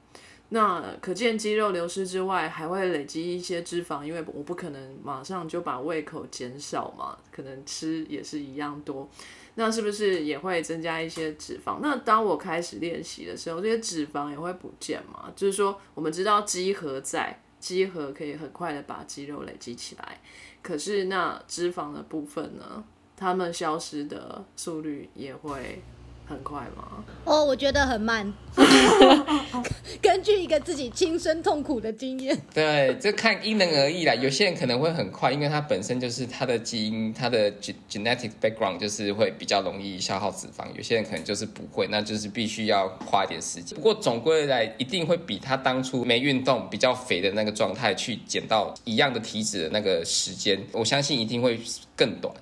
[0.51, 9.09] 那可见肌肉流失之外，还会累积一些脂肪，因为我不可能马上就把胃口减少嘛，可能吃也是一样多。
[9.57, 11.79] 那是不是也会增加一些脂肪？
[11.81, 15.33] 那当我开始练习的时候，这些脂肪也会不见嘛？
[15.35, 20.21] 就是说，我们知道肌核在，肌核可以很快的把肌肉累积起来，
[20.63, 22.85] 可是那脂肪的部分呢，
[23.17, 25.83] 它们消失的速率也会
[26.29, 27.05] 很快吗？
[27.25, 28.33] 哦，我觉得很慢。
[30.03, 34.15] 根据一个自己亲身痛苦的经验，对，这看因人而异啦。
[34.15, 40.67] 有些人可能会很快，因为他本身就是他的基因，他的 gen- genetic background 就是会比较容易消耗脂肪。
[40.77, 43.77] 有些人可能就是不会，那就是必须要花一点时间。
[43.77, 51.61] 不过总归来，一定会比他当初没运动、比较肥的那个状态去减到一样的体脂的那个时间，我相信一定会
[51.97, 52.35] 更短，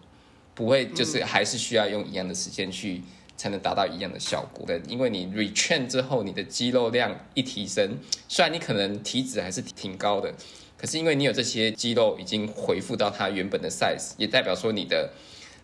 [0.55, 3.03] 不会就是还是需要用一样的时间去。
[3.37, 10.33] 才能达到一样的效果的，因为你 retrain 之后，你的肌肉量一提升，虽然你可能体脂还是挺高的，
[10.77, 15.11] 可是因为你有这些肌肉已经恢复到它原本的 size，也代表说你的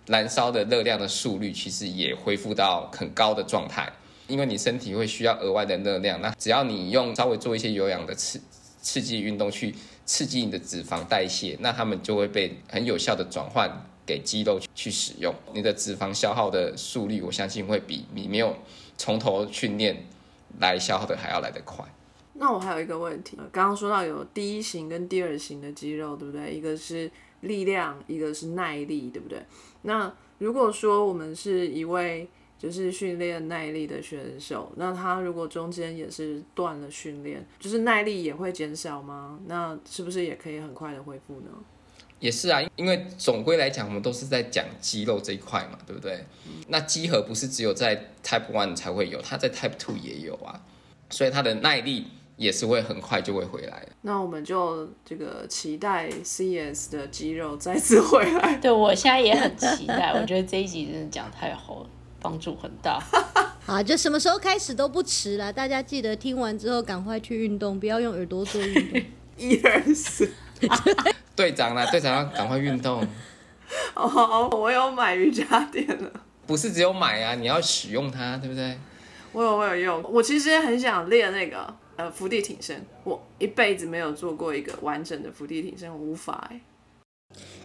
[0.06, 3.92] 燃烧的热量的速率其实也恢复到很高的状态。
[4.26, 8.40] 因为你身体会需要额外的热量，那只要你用稍微做一些有氧的刺
[8.80, 9.74] 刺激运动去
[10.06, 13.68] 刺激你的脂肪代谢，那它们就会被很有效的转换
[14.11, 15.32] 给肌肉去使用。
[15.54, 18.56] 你的脂肪消耗的速率，我相信会比你没有
[18.98, 20.04] 从头训练
[20.58, 21.84] 来消耗的还要来得快。
[22.34, 26.52] 那我还有一个问题，刚刚说到有第一型跟第二型的肌肉，对不对？
[26.52, 27.08] 一个是
[27.42, 29.40] 力量，一个是耐力，对不对？
[29.82, 39.38] 那如果说我们是一位就是训练耐力的选手，那他如果中间也是断了训练，就是耐力也会减少吗？
[39.46, 41.50] 那是不是也可以很快的恢复呢？
[42.20, 46.24] 也是啊，因为总归来讲，我们都是在讲肌肉这一块嘛，对不对？
[46.68, 50.60] 那肌核不是只有在 Type One 才会有，它在 Type Two 也有啊，
[51.08, 52.06] 所以它的耐力
[52.36, 53.88] 也是会很快就会回来的。
[54.02, 58.56] 那我们就这个期待 CS 的肌肉再次回来。
[58.62, 61.90] 对我现在也很期待，我觉得这一集真的讲太好了，
[62.20, 63.02] 帮助很大。
[63.66, 65.50] 啊，就什么时候开始都不迟啦。
[65.50, 69.02] 大家记得听完之后赶快去运动，不要用耳朵做运动。
[69.36, 70.30] 一二四，
[71.41, 73.03] 队长啦， 队长要赶快运动，
[73.95, 76.12] 哦，我有买瑜伽垫了。
[76.47, 78.78] 不是只有买啊，你要使用它，对不对？
[79.32, 86.61] 我有我有用，我其实很想练那个呃伏地挺身，我一辈子没有做过一个完整的伏地挺身，我无法哎、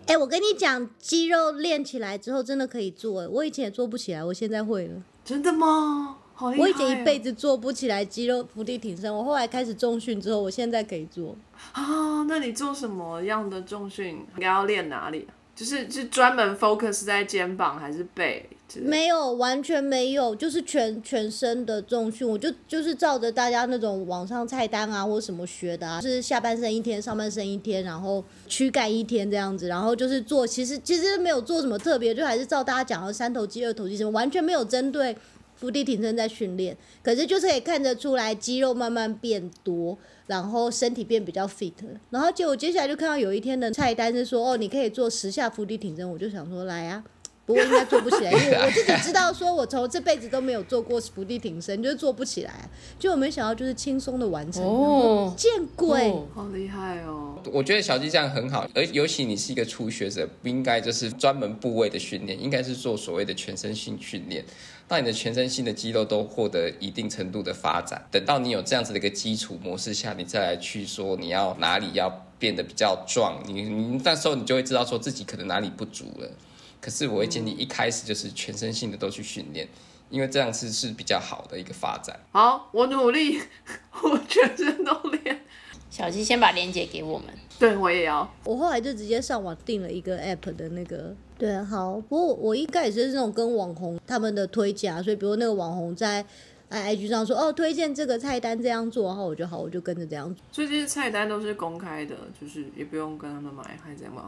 [0.07, 3.27] 哎、我跟你讲，肌肉练起来之后真的可以做。
[3.27, 5.03] 我以前也做不起来，我现在会了。
[5.25, 6.19] 真的吗？
[6.35, 11.35] 好厉害、哦我以前一辈子做不起来肌肉伏地挺身，我后来开始重训之后，我现在可以做。
[11.71, 14.09] 啊，那你做什么样的重训？
[14.35, 15.27] 应该要练哪里？
[15.55, 18.49] 就是是专门 focus 在肩膀还是背？
[18.81, 35.15] 没有，完全没有，就是全全身的重训，我就就是照着大家那种网上菜单啊或什么学的啊，就是下半身一天，上半身一天，然后躯干一天这样子，然后就是做，其实其实没有做什么特别，就还是照大家讲的三头肌、二头肌什么，完全没有针对
[35.55, 39.97] 伏地挺身在训练，可是就是可以看得出来肌肉慢慢变多，
[40.27, 41.73] 然后身体变比较 fit。
[42.09, 47.03] 然后结果接下来就看到有一天的菜单是说，哦，你可以做十下伏地挺身，我就想说 来啊。
[47.47, 52.67] 不过应该做不起来，因为我自己知道，说我从这辈子都没有做过伏地挺身，就是做不起来。
[52.97, 54.63] 就我没想到，就是轻松的完成。
[54.63, 56.09] 哦见鬼！
[56.09, 57.37] 哦好厉害哦！
[57.53, 64.43] 我觉得小鸡这样很好，而尤其你是一个初学者，不应该就是专门部位的训练，应该是做所谓的全身性训练。
[64.87, 76.29] 当你的全身性的肌肉都获得一定程度的发展，等到你有这样子的一个基础模式下，你再来去说你要哪里要变得比较壮，你你那时候你就会知道说自己可能哪里不足了。
[76.79, 79.67] 可是我会建议一开始就是全身性的都去训练，
[80.11, 82.19] 因为这样子是比较好的一个发展。
[82.31, 83.41] 好，我努力，
[84.03, 85.41] 我全身都练。
[85.89, 87.27] 小鸡先把链接给我们。
[87.57, 88.29] 对我也要。
[88.43, 91.15] 我后来就直接上网订了一个 app 的那个。
[91.37, 96.25] 对，好，不过我应该也是那种跟网红他们的推荐啊，所以比如那个网红在
[96.69, 100.43] i IG 上说哦推荐这个菜单这样做，然后我就好，我就跟着这样做。
[100.51, 104.27] 所以这些菜单都是公开的，就是也不用跟他们买，还是怎样吗？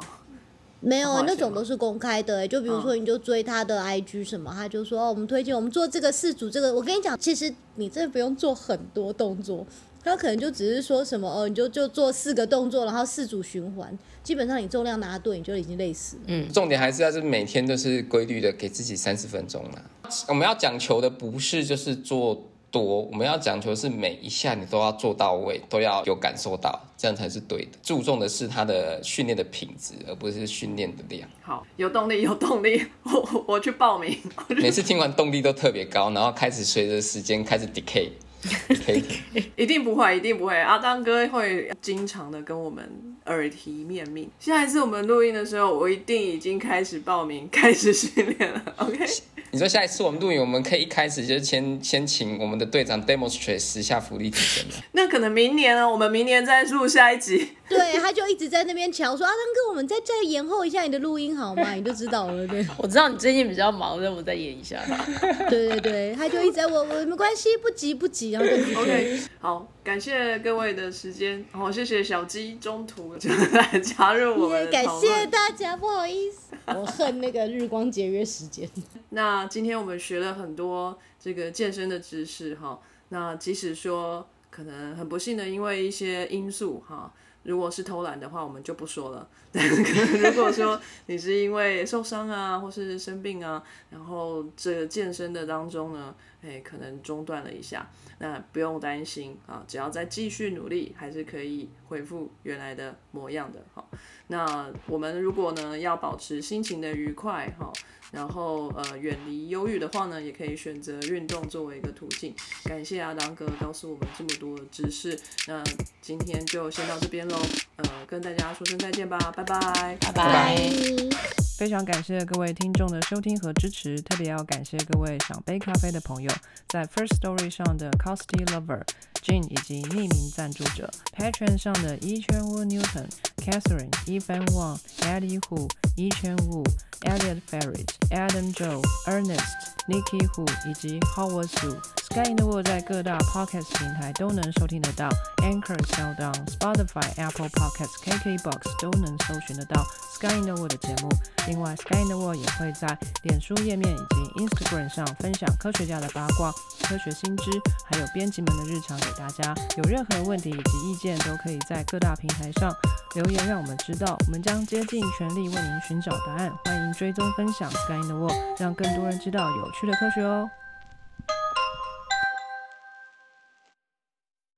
[0.79, 6.71] 没有啊，那种都是公开的、欸，就比如说你就追他的 IG 什么，他就说哦，我们推荐我们做这个四组这个。
[6.71, 9.65] 我跟你讲，其实你真的不用做很多动作，
[10.07, 16.43] 他可能就只是说什么哦，你就就做四个动作，然后四组循环，基本上你重量拿对，你就已经累死了。
[16.53, 19.81] 重点还是要是每天都是规律的给自己三十分钟啦。
[20.29, 27.71] 我们要讲求的不是就是做多，我们要讲求是每一下你都要做到位，都要有感受到，这样才是对的。
[27.81, 31.27] 注重的是他的训练的品质，而不是训练的量。
[31.41, 34.17] 好，有动力，有动力，我我我去报名。
[34.49, 38.09] 每次听完动力都特别高，然后开始随着时间开始 decay。
[39.55, 40.55] 一定不会，一定不会。
[40.55, 42.87] 阿当哥会经常的跟我们
[43.25, 44.29] 耳提面命。
[44.39, 48.61] 下一次我们录音的时候，我一定已经开始报名，开始训练了。
[48.77, 49.05] OK，
[49.51, 54.75] 你说下一次我们录影，我们可以一开始就先先请我们的队长 demonstrate 十下福利提升吗？
[54.91, 57.56] 那可能明年呢，我们明年再录下一集。
[57.69, 61.73] 对，他就一直在那边瞧说阿，汤哥，我们再再延后一下你的录音好吗？
[61.73, 62.65] 你就知道了，对。
[62.77, 64.81] 我知道你最近比较忙，让我再演一下。
[65.49, 75.25] 对对对，他就一直在我我没关系，不急不急，然后就 OK，好，感谢各位的时间，然后谢谢小鸡中途就来加入我们的感谢。
[75.27, 78.69] 大家，不好意思，我恨那个日光节约时间。
[79.09, 82.79] 那今天我们学了很多这个健身的知识哈。
[83.09, 87.13] 那即使说可能很不幸的因为一些因素哈，
[87.47, 89.25] 如果是偷懒的话，我们就不说了。
[89.53, 97.89] 但可能如果说你是因为受伤啊，或是生病啊，然后这个健身的当中呢，哎，可能中断了一下，
[98.19, 103.63] 那不用担心啊，只要再继续努力，还是可以恢复原来的模样的。
[103.73, 103.89] 好，
[104.27, 107.71] 那我们如果呢要保持心情的愉快哈，
[108.11, 112.35] 然后呃远离忧郁的话呢，也可以选择运动作为一个途径。
[112.65, 115.17] 感谢阿当哥告诉我们这么多的知识，
[115.47, 115.63] 那
[116.01, 117.37] 今天就先到这边喽，
[117.77, 119.97] 呃，跟大家说声再见吧，拜拜。
[120.01, 121.46] 拜拜拜。
[121.57, 126.31] 非常感谢各位听众的收听和支持，特别要感谢各位想杯咖啡的朋友，
[126.67, 128.83] 在 First Story 上的 Costy Lover、
[129.23, 130.87] Jin 以及匿名赞助者
[131.17, 136.63] ，Patreon 上的一圈 Wu Newton、Catherine、Evan Wang、Eddie Hu、一圈 Wu、
[137.01, 139.43] Elliot Ferris、Adam Joe、Ernest、
[139.87, 141.77] Nikki Hu 以及 Howard Su。
[142.09, 145.09] Sky in the World 在各大 Podcast 平台都能收听得到
[145.43, 151.09] ，Anchor、SoundOn、Spotify、Apple Podcasts、KKBox 都能搜寻得到 Sky in the World 的节目。
[151.47, 156.51] 另外，Sky in the World 也会在脸书页面以及 Instagram 上分享科学家的八卦、
[156.83, 157.51] 科学新知，
[157.85, 159.53] 还有编辑们的日常给大家。
[159.75, 162.73] 有任何问题以及意见，都可以在各大平台上
[163.15, 166.51] 留言，让我们知道，我们将竭尽全力为您寻找答案。
[166.63, 170.49] 欢迎追踪分享 Sky in the World，让更多人知道有趣的科学哦。